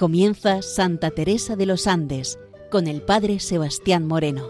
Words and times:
Comienza 0.00 0.62
Santa 0.62 1.10
Teresa 1.10 1.56
de 1.56 1.66
los 1.66 1.86
Andes 1.86 2.38
con 2.70 2.86
el 2.86 3.02
Padre 3.02 3.38
Sebastián 3.38 4.06
Moreno. 4.06 4.48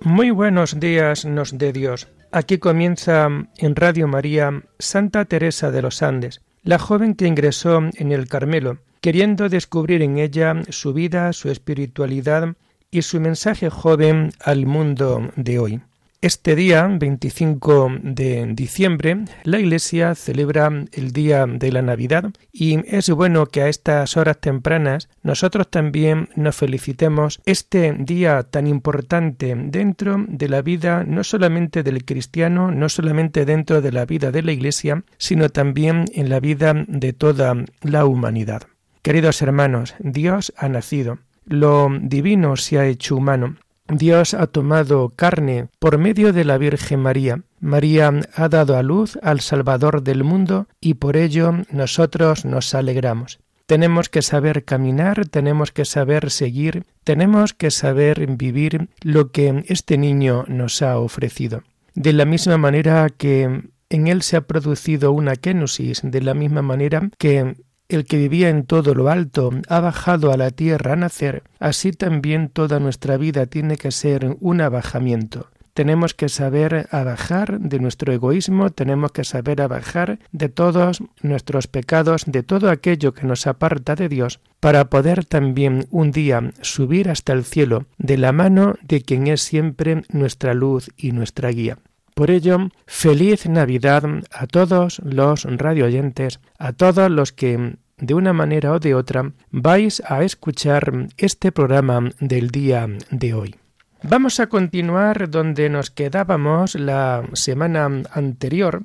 Muy 0.00 0.30
buenos 0.30 0.80
días 0.80 1.26
nos 1.26 1.58
dé 1.58 1.74
Dios. 1.74 2.08
Aquí 2.32 2.56
comienza 2.56 3.28
en 3.58 3.76
Radio 3.76 4.08
María 4.08 4.62
Santa 4.78 5.26
Teresa 5.26 5.70
de 5.70 5.82
los 5.82 6.02
Andes, 6.02 6.40
la 6.62 6.78
joven 6.78 7.14
que 7.14 7.26
ingresó 7.26 7.82
en 7.98 8.12
el 8.12 8.28
Carmelo, 8.28 8.78
queriendo 9.02 9.50
descubrir 9.50 10.00
en 10.00 10.16
ella 10.16 10.62
su 10.70 10.94
vida, 10.94 11.34
su 11.34 11.50
espiritualidad 11.50 12.56
y 12.90 13.02
su 13.02 13.20
mensaje 13.20 13.70
joven 13.70 14.32
al 14.40 14.66
mundo 14.66 15.30
de 15.36 15.58
hoy. 15.58 15.80
Este 16.22 16.54
día, 16.54 16.86
25 16.86 17.92
de 18.02 18.52
diciembre, 18.52 19.24
la 19.44 19.58
Iglesia 19.58 20.14
celebra 20.14 20.70
el 20.92 21.12
día 21.12 21.46
de 21.46 21.72
la 21.72 21.80
Navidad 21.80 22.30
y 22.52 22.78
es 22.94 23.08
bueno 23.08 23.46
que 23.46 23.62
a 23.62 23.68
estas 23.68 24.18
horas 24.18 24.38
tempranas 24.38 25.08
nosotros 25.22 25.70
también 25.70 26.28
nos 26.36 26.56
felicitemos 26.56 27.40
este 27.46 27.94
día 27.98 28.42
tan 28.42 28.66
importante 28.66 29.54
dentro 29.56 30.22
de 30.28 30.50
la 30.50 30.60
vida 30.60 31.04
no 31.04 31.24
solamente 31.24 31.82
del 31.82 32.04
cristiano, 32.04 32.70
no 32.70 32.90
solamente 32.90 33.46
dentro 33.46 33.80
de 33.80 33.90
la 33.90 34.04
vida 34.04 34.30
de 34.30 34.42
la 34.42 34.52
Iglesia, 34.52 35.02
sino 35.16 35.48
también 35.48 36.04
en 36.12 36.28
la 36.28 36.38
vida 36.38 36.74
de 36.86 37.14
toda 37.14 37.54
la 37.80 38.04
humanidad. 38.04 38.64
Queridos 39.00 39.40
hermanos, 39.40 39.94
Dios 40.00 40.52
ha 40.58 40.68
nacido 40.68 41.18
lo 41.50 41.88
divino 42.00 42.56
se 42.56 42.78
ha 42.78 42.86
hecho 42.86 43.16
humano. 43.16 43.56
Dios 43.88 44.34
ha 44.34 44.46
tomado 44.46 45.10
carne 45.16 45.68
por 45.80 45.98
medio 45.98 46.32
de 46.32 46.44
la 46.44 46.56
Virgen 46.58 47.00
María. 47.00 47.42
María 47.58 48.12
ha 48.34 48.48
dado 48.48 48.76
a 48.76 48.82
luz 48.84 49.18
al 49.22 49.40
Salvador 49.40 50.02
del 50.02 50.22
mundo 50.22 50.68
y 50.80 50.94
por 50.94 51.16
ello 51.16 51.52
nosotros 51.70 52.44
nos 52.44 52.72
alegramos. 52.74 53.40
Tenemos 53.66 54.08
que 54.08 54.22
saber 54.22 54.64
caminar, 54.64 55.26
tenemos 55.26 55.72
que 55.72 55.84
saber 55.84 56.30
seguir, 56.30 56.84
tenemos 57.04 57.52
que 57.52 57.70
saber 57.70 58.26
vivir 58.36 58.88
lo 59.02 59.30
que 59.32 59.64
este 59.66 59.98
niño 59.98 60.44
nos 60.46 60.82
ha 60.82 60.98
ofrecido. 60.98 61.62
De 61.94 62.12
la 62.12 62.24
misma 62.24 62.58
manera 62.58 63.08
que 63.10 63.70
en 63.88 64.06
él 64.06 64.22
se 64.22 64.36
ha 64.36 64.42
producido 64.42 65.10
una 65.10 65.34
kenosis, 65.34 66.02
de 66.04 66.20
la 66.20 66.34
misma 66.34 66.62
manera 66.62 67.10
que 67.18 67.56
el 67.90 68.04
que 68.04 68.16
vivía 68.16 68.48
en 68.48 68.64
todo 68.64 68.94
lo 68.94 69.08
alto 69.08 69.50
ha 69.68 69.80
bajado 69.80 70.32
a 70.32 70.36
la 70.36 70.50
tierra 70.50 70.94
a 70.94 70.96
nacer, 70.96 71.42
así 71.58 71.92
también 71.92 72.48
toda 72.48 72.80
nuestra 72.80 73.16
vida 73.16 73.46
tiene 73.46 73.76
que 73.76 73.90
ser 73.90 74.36
un 74.40 74.60
abajamiento. 74.60 75.48
Tenemos 75.74 76.14
que 76.14 76.28
saber 76.28 76.88
abajar 76.90 77.60
de 77.60 77.78
nuestro 77.78 78.12
egoísmo, 78.12 78.70
tenemos 78.70 79.12
que 79.12 79.24
saber 79.24 79.62
abajar 79.62 80.18
de 80.32 80.48
todos 80.48 81.02
nuestros 81.22 81.68
pecados, 81.68 82.24
de 82.26 82.42
todo 82.42 82.70
aquello 82.70 83.14
que 83.14 83.26
nos 83.26 83.46
aparta 83.46 83.94
de 83.94 84.08
Dios, 84.08 84.40
para 84.58 84.90
poder 84.90 85.24
también 85.24 85.86
un 85.90 86.10
día 86.10 86.52
subir 86.60 87.08
hasta 87.08 87.32
el 87.32 87.44
cielo 87.44 87.86
de 87.98 88.18
la 88.18 88.32
mano 88.32 88.74
de 88.82 89.02
quien 89.02 89.26
es 89.28 89.42
siempre 89.42 90.02
nuestra 90.10 90.54
luz 90.54 90.90
y 90.96 91.12
nuestra 91.12 91.50
guía. 91.50 91.78
Por 92.20 92.30
ello, 92.30 92.68
feliz 92.86 93.46
Navidad 93.46 94.04
a 94.30 94.46
todos 94.46 95.00
los 95.02 95.44
radioyentes, 95.44 96.38
a 96.58 96.74
todos 96.74 97.10
los 97.10 97.32
que 97.32 97.76
de 97.96 98.12
una 98.12 98.34
manera 98.34 98.72
o 98.72 98.78
de 98.78 98.94
otra 98.94 99.32
vais 99.50 100.02
a 100.04 100.22
escuchar 100.22 101.08
este 101.16 101.50
programa 101.50 102.10
del 102.20 102.50
día 102.50 102.86
de 103.10 103.32
hoy. 103.32 103.54
Vamos 104.02 104.38
a 104.38 104.48
continuar 104.48 105.30
donde 105.30 105.70
nos 105.70 105.90
quedábamos 105.90 106.74
la 106.74 107.26
semana 107.32 107.88
anterior 108.12 108.82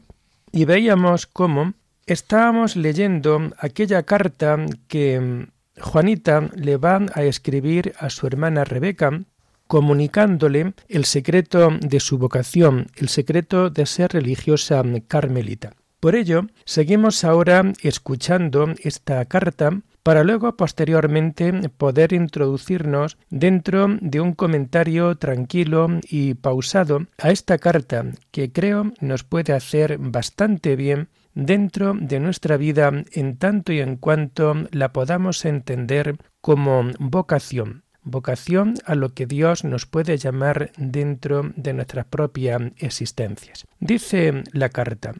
y 0.53 0.63
veíamos 0.63 1.27
cómo 1.27 1.73
estábamos 2.05 2.77
leyendo 2.77 3.51
aquella 3.57 4.03
carta 4.03 4.65
que 4.87 5.49
Juanita 5.81 6.49
le 6.55 6.77
va 6.77 7.01
a 7.13 7.23
escribir 7.23 7.95
a 7.99 8.09
su 8.09 8.27
hermana 8.27 8.63
Rebeca 8.63 9.25
comunicándole 9.67 10.73
el 10.87 11.05
secreto 11.05 11.69
de 11.79 11.99
su 11.99 12.17
vocación, 12.17 12.87
el 12.95 13.09
secreto 13.09 13.69
de 13.69 13.85
ser 13.85 14.13
religiosa 14.13 14.83
carmelita. 15.07 15.73
Por 15.99 16.15
ello, 16.15 16.47
seguimos 16.65 17.23
ahora 17.23 17.73
escuchando 17.81 18.67
esta 18.83 19.25
carta 19.25 19.81
para 20.03 20.23
luego 20.23 20.55
posteriormente 20.55 21.51
poder 21.69 22.13
introducirnos 22.13 23.17
dentro 23.31 23.87
de 24.01 24.21
un 24.21 24.33
comentario 24.33 25.15
tranquilo 25.15 25.87
y 26.07 26.35
pausado 26.35 27.07
a 27.17 27.31
esta 27.31 27.57
carta 27.57 28.05
que 28.29 28.51
creo 28.51 28.93
nos 29.01 29.23
puede 29.23 29.53
hacer 29.53 29.97
bastante 29.97 30.75
bien 30.75 31.09
dentro 31.33 31.95
de 31.99 32.19
nuestra 32.19 32.57
vida 32.57 32.91
en 33.13 33.37
tanto 33.37 33.73
y 33.73 33.79
en 33.79 33.95
cuanto 33.95 34.53
la 34.69 34.93
podamos 34.93 35.43
entender 35.43 36.17
como 36.39 36.83
vocación 36.99 37.84
vocación 38.05 38.75
a 38.85 38.95
lo 38.95 39.13
que 39.13 39.25
Dios 39.25 39.63
nos 39.63 39.85
puede 39.85 40.17
llamar 40.17 40.71
dentro 40.77 41.51
de 41.55 41.73
nuestras 41.73 42.05
propias 42.05 42.61
existencias. 42.77 43.65
Dice 43.79 44.43
la 44.53 44.69
carta, 44.69 45.13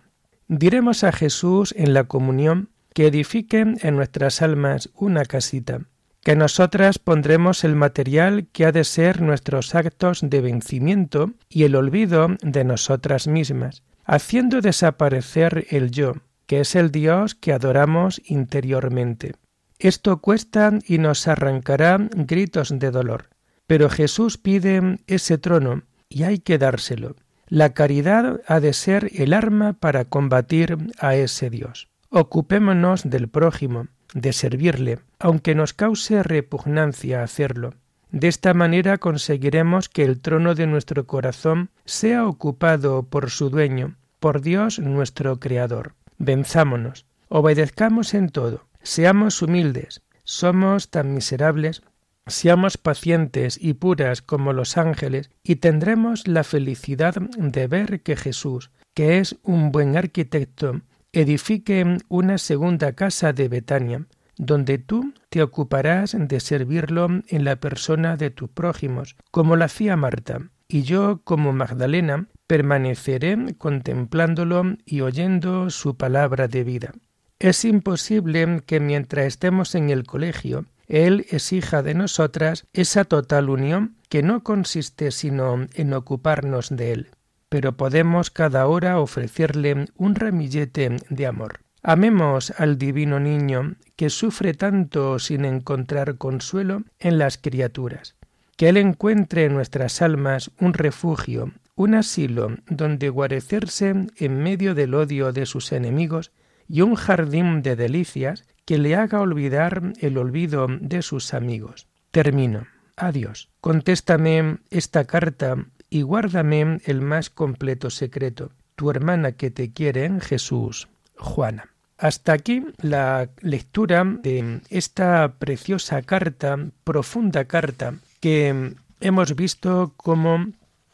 diremos 0.47 1.03
a 1.03 1.11
Jesús 1.11 1.73
en 1.77 1.93
la 1.93 2.05
comunión 2.05 2.69
que 2.93 3.07
edifique 3.07 3.59
en 3.59 3.95
nuestras 3.95 4.41
almas 4.41 4.89
una 4.95 5.25
casita, 5.25 5.81
que 6.23 6.35
nosotras 6.35 6.97
pondremos 6.97 7.63
el 7.63 7.75
material 7.75 8.47
que 8.53 8.65
ha 8.65 8.71
de 8.71 8.83
ser 8.83 9.21
nuestros 9.21 9.75
actos 9.75 10.21
de 10.23 10.41
vencimiento 10.41 11.33
y 11.49 11.63
el 11.63 11.75
olvido 11.75 12.29
de 12.41 12.63
nosotras 12.63 13.27
mismas, 13.27 13.83
haciendo 14.05 14.61
desaparecer 14.61 15.65
el 15.69 15.91
yo, 15.91 16.13
que 16.45 16.61
es 16.61 16.75
el 16.75 16.91
Dios 16.91 17.35
que 17.35 17.51
adoramos 17.51 18.21
interiormente 18.25 19.33
esto 19.79 20.17
cuesta 20.17 20.71
y 20.87 20.97
nos 20.97 21.27
arrancará 21.27 21.97
gritos 22.15 22.77
de 22.77 22.91
dolor. 22.91 23.29
Pero 23.67 23.89
Jesús 23.89 24.37
pide 24.37 24.99
ese 25.07 25.37
trono 25.37 25.83
y 26.09 26.23
hay 26.23 26.39
que 26.39 26.57
dárselo. 26.57 27.15
La 27.47 27.73
caridad 27.73 28.41
ha 28.47 28.59
de 28.59 28.73
ser 28.73 29.11
el 29.13 29.33
arma 29.33 29.73
para 29.73 30.05
combatir 30.05 30.77
a 30.99 31.15
ese 31.15 31.49
Dios. 31.49 31.89
Ocupémonos 32.09 33.03
del 33.03 33.27
prójimo, 33.27 33.87
de 34.13 34.33
servirle, 34.33 34.99
aunque 35.19 35.55
nos 35.55 35.73
cause 35.73 36.23
repugnancia 36.23 37.21
hacerlo. 37.23 37.73
De 38.11 38.29
esta 38.29 38.53
manera 38.53 38.97
conseguiremos 38.97 39.89
que 39.89 40.03
el 40.03 40.21
trono 40.21 40.55
de 40.55 40.67
nuestro 40.67 41.05
corazón 41.05 41.69
sea 41.83 42.25
ocupado 42.25 43.03
por 43.03 43.29
su 43.29 43.49
dueño, 43.49 43.97
por 44.19 44.41
Dios 44.41 44.79
nuestro 44.79 45.39
Creador. 45.39 45.93
Venzámonos, 46.17 47.05
obedezcamos 47.27 48.13
en 48.13 48.29
todo, 48.29 48.67
Seamos 48.85 49.41
humildes, 49.41 50.03
somos 50.25 50.91
tan 50.91 51.15
miserables, 51.15 51.81
seamos 52.27 52.77
pacientes 52.77 53.57
y 53.59 53.73
puras 53.73 54.21
como 54.21 54.53
los 54.53 54.77
ángeles, 54.77 55.31
y 55.43 55.55
tendremos 55.55 56.27
la 56.27 56.43
felicidad 56.43 57.15
de 57.15 57.65
ver 57.65 58.03
que 58.03 58.15
Jesús, 58.15 58.69
que 58.93 59.17
es 59.17 59.37
un 59.41 59.71
buen 59.71 59.97
arquitecto, 59.97 60.81
edifique 61.13 61.97
una 62.09 62.37
segunda 62.37 62.93
casa 62.93 63.33
de 63.33 63.49
Betania, 63.49 64.05
donde 64.37 64.77
tú 64.77 65.15
te 65.29 65.41
ocuparás 65.41 66.15
de 66.17 66.39
servirlo 66.39 67.07
en 67.27 67.43
la 67.43 67.55
persona 67.55 68.17
de 68.17 68.29
tus 68.29 68.49
prójimos, 68.49 69.15
como 69.31 69.55
lo 69.55 69.65
hacía 69.65 69.97
Marta, 69.97 70.51
y 70.67 70.83
yo, 70.83 71.21
como 71.23 71.53
Magdalena, 71.53 72.27
permaneceré 72.45 73.55
contemplándolo 73.57 74.77
y 74.85 75.01
oyendo 75.01 75.71
su 75.71 75.97
palabra 75.97 76.47
de 76.47 76.63
vida. 76.63 76.91
Es 77.39 77.65
imposible 77.65 78.61
que 78.65 78.79
mientras 78.79 79.25
estemos 79.25 79.75
en 79.75 79.89
el 79.89 80.05
colegio, 80.05 80.65
Él 80.87 81.25
exija 81.31 81.83
de 81.83 81.93
nosotras 81.93 82.65
esa 82.71 83.03
total 83.03 83.49
unión 83.49 83.97
que 84.07 84.23
no 84.23 84.41
consiste 84.41 85.11
sino 85.11 85.67
en 85.73 85.93
ocuparnos 85.93 86.69
de 86.69 86.93
Él, 86.93 87.09
pero 87.49 87.75
podemos 87.75 88.31
cada 88.31 88.67
hora 88.67 88.99
ofrecerle 88.99 89.87
un 89.97 90.15
ramillete 90.15 90.95
de 91.09 91.25
amor. 91.25 91.59
Amemos 91.83 92.53
al 92.57 92.77
divino 92.77 93.19
niño 93.19 93.75
que 93.97 94.09
sufre 94.09 94.53
tanto 94.53 95.19
sin 95.19 95.43
encontrar 95.43 96.17
consuelo 96.17 96.83
en 96.99 97.17
las 97.17 97.37
criaturas. 97.37 98.15
Que 98.55 98.69
Él 98.69 98.77
encuentre 98.77 99.45
en 99.45 99.53
nuestras 99.53 100.01
almas 100.01 100.51
un 100.59 100.73
refugio, 100.73 101.51
un 101.75 101.95
asilo 101.95 102.55
donde 102.69 103.09
guarecerse 103.09 104.07
en 104.15 104.37
medio 104.41 104.73
del 104.73 104.93
odio 104.93 105.33
de 105.33 105.45
sus 105.45 105.73
enemigos 105.73 106.31
y 106.67 106.81
un 106.81 106.95
jardín 106.95 107.61
de 107.61 107.75
delicias 107.75 108.45
que 108.65 108.77
le 108.77 108.95
haga 108.95 109.21
olvidar 109.21 109.93
el 109.99 110.17
olvido 110.17 110.67
de 110.67 111.01
sus 111.01 111.33
amigos. 111.33 111.87
Termino. 112.11 112.67
Adiós. 112.97 113.49
Contéstame 113.61 114.57
esta 114.69 115.05
carta 115.05 115.57
y 115.89 116.01
guárdame 116.01 116.79
el 116.85 117.01
más 117.01 117.29
completo 117.29 117.89
secreto. 117.89 118.51
Tu 118.75 118.89
hermana 118.89 119.33
que 119.33 119.51
te 119.51 119.71
quiere 119.71 120.19
Jesús, 120.21 120.87
Juana. 121.17 121.69
Hasta 121.97 122.33
aquí 122.33 122.65
la 122.81 123.29
lectura 123.41 124.03
de 124.03 124.61
esta 124.69 125.33
preciosa 125.39 126.01
carta, 126.01 126.57
profunda 126.83 127.45
carta, 127.45 127.95
que 128.19 128.73
hemos 128.99 129.35
visto 129.35 129.93
cómo 129.95 130.47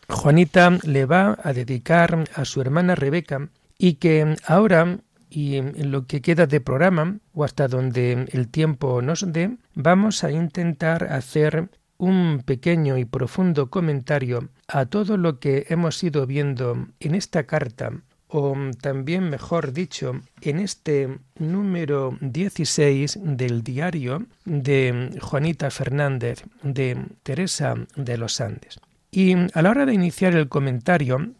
Juanita 0.08 0.78
le 0.84 1.06
va 1.06 1.38
a 1.44 1.54
dedicar 1.54 2.26
a 2.36 2.46
su 2.46 2.62
hermana 2.62 2.96
Rebeca 2.96 3.50
y 3.78 3.94
que 3.94 4.36
ahora 4.46 5.00
y 5.32 5.56
en 5.56 5.92
lo 5.92 6.06
que 6.06 6.22
queda 6.22 6.46
de 6.46 6.60
programa 6.62 7.18
o 7.34 7.44
hasta 7.44 7.68
donde 7.68 8.28
el 8.32 8.50
tiempo 8.50 9.02
nos 9.02 9.32
dé, 9.32 9.58
vamos 9.74 10.24
a 10.24 10.32
intentar 10.32 11.06
hacer 11.06 11.70
un 11.98 12.44
pequeño 12.46 12.98
y 12.98 13.06
profundo 13.06 13.70
comentario 13.70 14.50
a 14.68 14.86
todo 14.86 15.18
lo 15.18 15.40
que 15.40 15.66
hemos 15.70 16.04
ido 16.04 16.28
viendo 16.28 16.88
en 17.00 17.16
esta 17.16 17.44
carta 17.44 17.94
o 18.32 18.56
también 18.82 19.30
mejor 19.30 19.74
dicho, 19.74 20.22
en 20.40 20.60
este 20.60 21.20
número 21.38 22.18
16 22.22 23.20
del 23.22 23.62
diario 23.62 24.26
de 24.46 25.18
Juanita 25.22 25.70
Fernández 25.70 26.46
de 26.64 27.08
Teresa 27.24 27.76
de 27.96 28.18
los 28.18 28.40
Andes. 28.40 28.80
Y 29.12 29.36
a 29.54 29.62
la 29.62 29.70
hora 29.70 29.86
de 29.86 29.94
iniciar 29.94 30.34
el 30.34 30.48
comentario, 30.48 31.32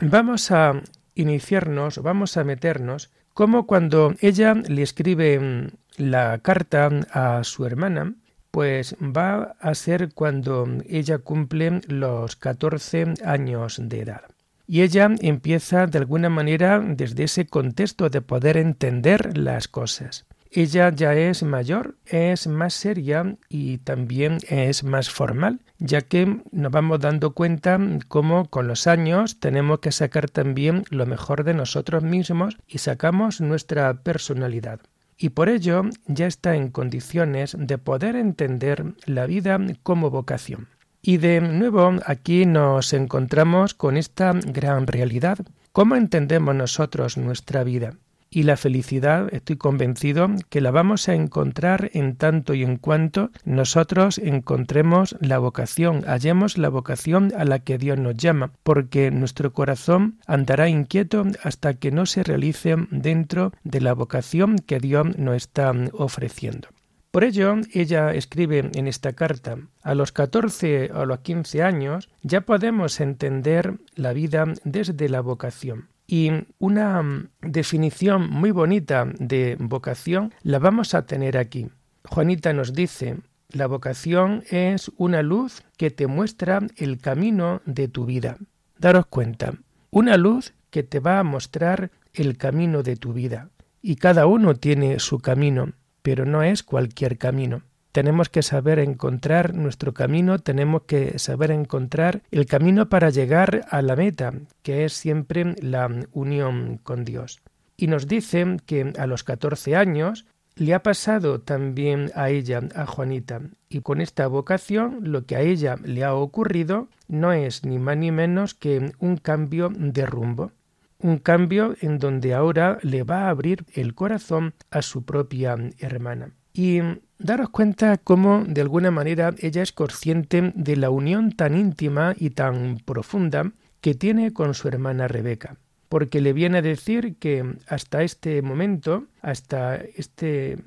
vamos 0.00 0.50
a 0.50 0.80
iniciarnos, 1.14 1.98
vamos 1.98 2.38
a 2.38 2.44
meternos, 2.44 3.10
como 3.38 3.68
cuando 3.68 4.16
ella 4.20 4.52
le 4.54 4.82
escribe 4.82 5.70
la 5.96 6.38
carta 6.38 6.88
a 7.12 7.44
su 7.44 7.66
hermana, 7.66 8.14
pues 8.50 8.96
va 9.00 9.54
a 9.60 9.76
ser 9.76 10.12
cuando 10.12 10.66
ella 10.88 11.18
cumple 11.18 11.80
los 11.86 12.34
14 12.34 13.14
años 13.24 13.80
de 13.80 14.00
edad. 14.00 14.22
Y 14.66 14.82
ella 14.82 15.08
empieza 15.20 15.86
de 15.86 15.98
alguna 15.98 16.28
manera 16.28 16.80
desde 16.80 17.22
ese 17.22 17.46
contexto 17.46 18.10
de 18.10 18.22
poder 18.22 18.56
entender 18.56 19.38
las 19.38 19.68
cosas. 19.68 20.26
Ella 20.50 20.90
ya 20.92 21.14
es 21.14 21.44
mayor, 21.44 21.94
es 22.06 22.48
más 22.48 22.74
seria 22.74 23.36
y 23.48 23.78
también 23.78 24.38
es 24.48 24.82
más 24.82 25.10
formal, 25.10 25.60
ya 25.78 26.02
que 26.02 26.42
nos 26.50 26.72
vamos 26.72 27.00
dando 27.00 27.32
cuenta 27.34 27.78
cómo 28.08 28.46
con 28.46 28.66
los 28.66 28.86
años 28.86 29.40
tenemos 29.40 29.78
que 29.80 29.92
sacar 29.92 30.28
también 30.28 30.84
lo 30.90 31.06
mejor 31.06 31.44
de 31.44 31.54
nosotros 31.54 32.02
mismos 32.02 32.56
y 32.66 32.78
sacamos 32.78 33.40
nuestra 33.40 34.02
personalidad. 34.02 34.80
Y 35.16 35.30
por 35.30 35.48
ello 35.48 35.82
ya 36.06 36.26
está 36.26 36.54
en 36.54 36.70
condiciones 36.70 37.56
de 37.58 37.78
poder 37.78 38.16
entender 38.16 38.94
la 39.04 39.26
vida 39.26 39.58
como 39.82 40.10
vocación. 40.10 40.68
Y 41.02 41.16
de 41.16 41.40
nuevo 41.40 41.94
aquí 42.06 42.46
nos 42.46 42.92
encontramos 42.92 43.74
con 43.74 43.96
esta 43.96 44.32
gran 44.32 44.86
realidad. 44.86 45.38
¿Cómo 45.72 45.96
entendemos 45.96 46.54
nosotros 46.54 47.16
nuestra 47.16 47.64
vida? 47.64 47.94
Y 48.30 48.42
la 48.42 48.56
felicidad, 48.56 49.32
estoy 49.32 49.56
convencido, 49.56 50.28
que 50.50 50.60
la 50.60 50.70
vamos 50.70 51.08
a 51.08 51.14
encontrar 51.14 51.90
en 51.94 52.16
tanto 52.16 52.52
y 52.52 52.62
en 52.62 52.76
cuanto 52.76 53.30
nosotros 53.44 54.18
encontremos 54.18 55.16
la 55.20 55.38
vocación, 55.38 56.04
hallemos 56.06 56.58
la 56.58 56.68
vocación 56.68 57.32
a 57.36 57.44
la 57.44 57.60
que 57.60 57.78
Dios 57.78 57.98
nos 57.98 58.16
llama, 58.16 58.52
porque 58.62 59.10
nuestro 59.10 59.52
corazón 59.52 60.18
andará 60.26 60.68
inquieto 60.68 61.24
hasta 61.42 61.74
que 61.74 61.90
no 61.90 62.04
se 62.04 62.22
realice 62.22 62.76
dentro 62.90 63.52
de 63.64 63.80
la 63.80 63.94
vocación 63.94 64.58
que 64.58 64.78
Dios 64.78 65.16
nos 65.16 65.36
está 65.36 65.72
ofreciendo. 65.92 66.68
Por 67.10 67.24
ello, 67.24 67.56
ella 67.72 68.12
escribe 68.12 68.70
en 68.74 68.86
esta 68.86 69.14
carta, 69.14 69.56
a 69.82 69.94
los 69.94 70.12
14 70.12 70.92
o 70.92 71.00
a 71.00 71.06
los 71.06 71.20
15 71.20 71.62
años 71.62 72.10
ya 72.22 72.42
podemos 72.42 73.00
entender 73.00 73.78
la 73.94 74.12
vida 74.12 74.44
desde 74.64 75.08
la 75.08 75.22
vocación. 75.22 75.88
Y 76.08 76.32
una 76.58 77.28
definición 77.40 78.28
muy 78.28 78.50
bonita 78.50 79.06
de 79.20 79.56
vocación 79.60 80.34
la 80.42 80.58
vamos 80.58 80.94
a 80.94 81.06
tener 81.06 81.38
aquí. 81.38 81.68
Juanita 82.06 82.52
nos 82.52 82.72
dice, 82.72 83.18
la 83.50 83.68
vocación 83.68 84.42
es 84.50 84.90
una 84.96 85.22
luz 85.22 85.62
que 85.76 85.92
te 85.92 86.08
muestra 86.08 86.60
el 86.76 86.98
camino 86.98 87.62
de 87.64 87.86
tu 87.86 88.06
vida. 88.06 88.38
Daros 88.78 89.06
cuenta, 89.06 89.52
una 89.90 90.16
luz 90.16 90.54
que 90.70 90.82
te 90.82 90.98
va 90.98 91.20
a 91.20 91.24
mostrar 91.24 91.92
el 92.12 92.36
camino 92.36 92.82
de 92.82 92.96
tu 92.96 93.12
vida. 93.12 93.50
Y 93.80 93.96
cada 93.96 94.26
uno 94.26 94.54
tiene 94.54 94.98
su 94.98 95.20
camino 95.20 95.74
pero 96.08 96.24
no 96.24 96.42
es 96.42 96.62
cualquier 96.62 97.18
camino. 97.18 97.60
Tenemos 97.92 98.28
que 98.28 98.42
saber 98.42 98.78
encontrar 98.78 99.54
nuestro 99.54 99.94
camino, 99.94 100.38
tenemos 100.38 100.82
que 100.82 101.18
saber 101.18 101.50
encontrar 101.50 102.22
el 102.30 102.46
camino 102.46 102.88
para 102.88 103.10
llegar 103.10 103.66
a 103.70 103.82
la 103.82 103.96
meta, 103.96 104.32
que 104.62 104.84
es 104.84 104.92
siempre 104.92 105.56
la 105.60 105.88
unión 106.12 106.78
con 106.82 107.04
Dios. 107.04 107.40
Y 107.76 107.86
nos 107.86 108.06
dice 108.06 108.58
que 108.66 108.92
a 108.98 109.06
los 109.06 109.24
14 109.24 109.76
años 109.76 110.26
le 110.54 110.74
ha 110.74 110.82
pasado 110.82 111.40
también 111.40 112.10
a 112.14 112.30
ella, 112.30 112.62
a 112.74 112.84
Juanita, 112.86 113.40
y 113.68 113.80
con 113.80 114.00
esta 114.00 114.26
vocación 114.26 114.98
lo 115.02 115.24
que 115.24 115.36
a 115.36 115.40
ella 115.40 115.76
le 115.82 116.04
ha 116.04 116.14
ocurrido 116.14 116.88
no 117.06 117.32
es 117.32 117.64
ni 117.64 117.78
más 117.78 117.96
ni 117.96 118.10
menos 118.10 118.54
que 118.54 118.92
un 118.98 119.16
cambio 119.16 119.70
de 119.74 120.04
rumbo 120.04 120.52
un 121.00 121.18
cambio 121.18 121.76
en 121.80 121.98
donde 121.98 122.34
ahora 122.34 122.78
le 122.82 123.04
va 123.04 123.26
a 123.26 123.30
abrir 123.30 123.64
el 123.72 123.94
corazón 123.94 124.54
a 124.70 124.82
su 124.82 125.04
propia 125.04 125.56
hermana. 125.78 126.32
Y 126.58 126.80
daros 127.20 127.50
cuenta 127.50 127.98
cómo 127.98 128.42
de 128.44 128.62
alguna 128.62 128.90
manera 128.90 129.32
ella 129.38 129.62
es 129.62 129.70
consciente 129.70 130.52
de 130.56 130.74
la 130.74 130.90
unión 130.90 131.30
tan 131.30 131.56
íntima 131.56 132.16
y 132.18 132.30
tan 132.30 132.78
profunda 132.84 133.52
que 133.80 133.94
tiene 133.94 134.32
con 134.32 134.54
su 134.54 134.66
hermana 134.66 135.06
Rebeca, 135.06 135.56
porque 135.88 136.20
le 136.20 136.32
viene 136.32 136.58
a 136.58 136.62
decir 136.62 137.14
que 137.20 137.54
hasta 137.68 138.02
este 138.02 138.42
momento, 138.42 139.04
hasta 139.22 139.76
este 139.76 140.58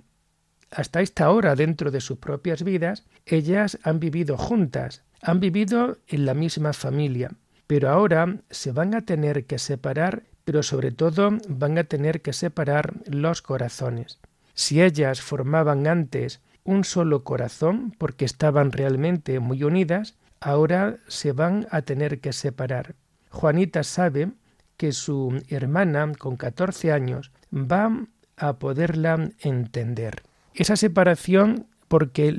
hasta 0.71 1.01
esta 1.01 1.29
hora 1.29 1.55
dentro 1.55 1.91
de 1.91 1.99
sus 1.99 2.19
propias 2.19 2.63
vidas, 2.63 3.03
ellas 3.25 3.77
han 3.83 3.99
vivido 3.99 4.37
juntas, 4.37 5.03
han 5.21 5.41
vivido 5.41 5.97
en 6.07 6.25
la 6.25 6.33
misma 6.33 6.71
familia, 6.71 7.31
pero 7.67 7.89
ahora 7.89 8.37
se 8.49 8.71
van 8.71 8.95
a 8.95 9.01
tener 9.01 9.45
que 9.45 9.59
separar, 9.59 10.23
pero 10.45 10.63
sobre 10.63 10.93
todo 10.93 11.31
van 11.49 11.77
a 11.77 11.83
tener 11.83 12.21
que 12.21 12.31
separar 12.31 12.93
los 13.07 13.41
corazones. 13.41 14.21
Si 14.61 14.79
ellas 14.79 15.21
formaban 15.21 15.87
antes 15.87 16.39
un 16.63 16.83
solo 16.83 17.23
corazón 17.23 17.95
porque 17.97 18.25
estaban 18.25 18.71
realmente 18.71 19.39
muy 19.39 19.63
unidas, 19.63 20.19
ahora 20.39 20.97
se 21.07 21.31
van 21.31 21.65
a 21.71 21.81
tener 21.81 22.19
que 22.19 22.31
separar. 22.31 22.93
Juanita 23.31 23.81
sabe 23.81 24.29
que 24.77 24.91
su 24.91 25.41
hermana 25.49 26.11
con 26.15 26.37
14 26.37 26.91
años 26.91 27.31
va 27.51 28.05
a 28.37 28.59
poderla 28.59 29.31
entender. 29.39 30.21
Esa 30.53 30.75
separación 30.75 31.65
porque 31.87 32.31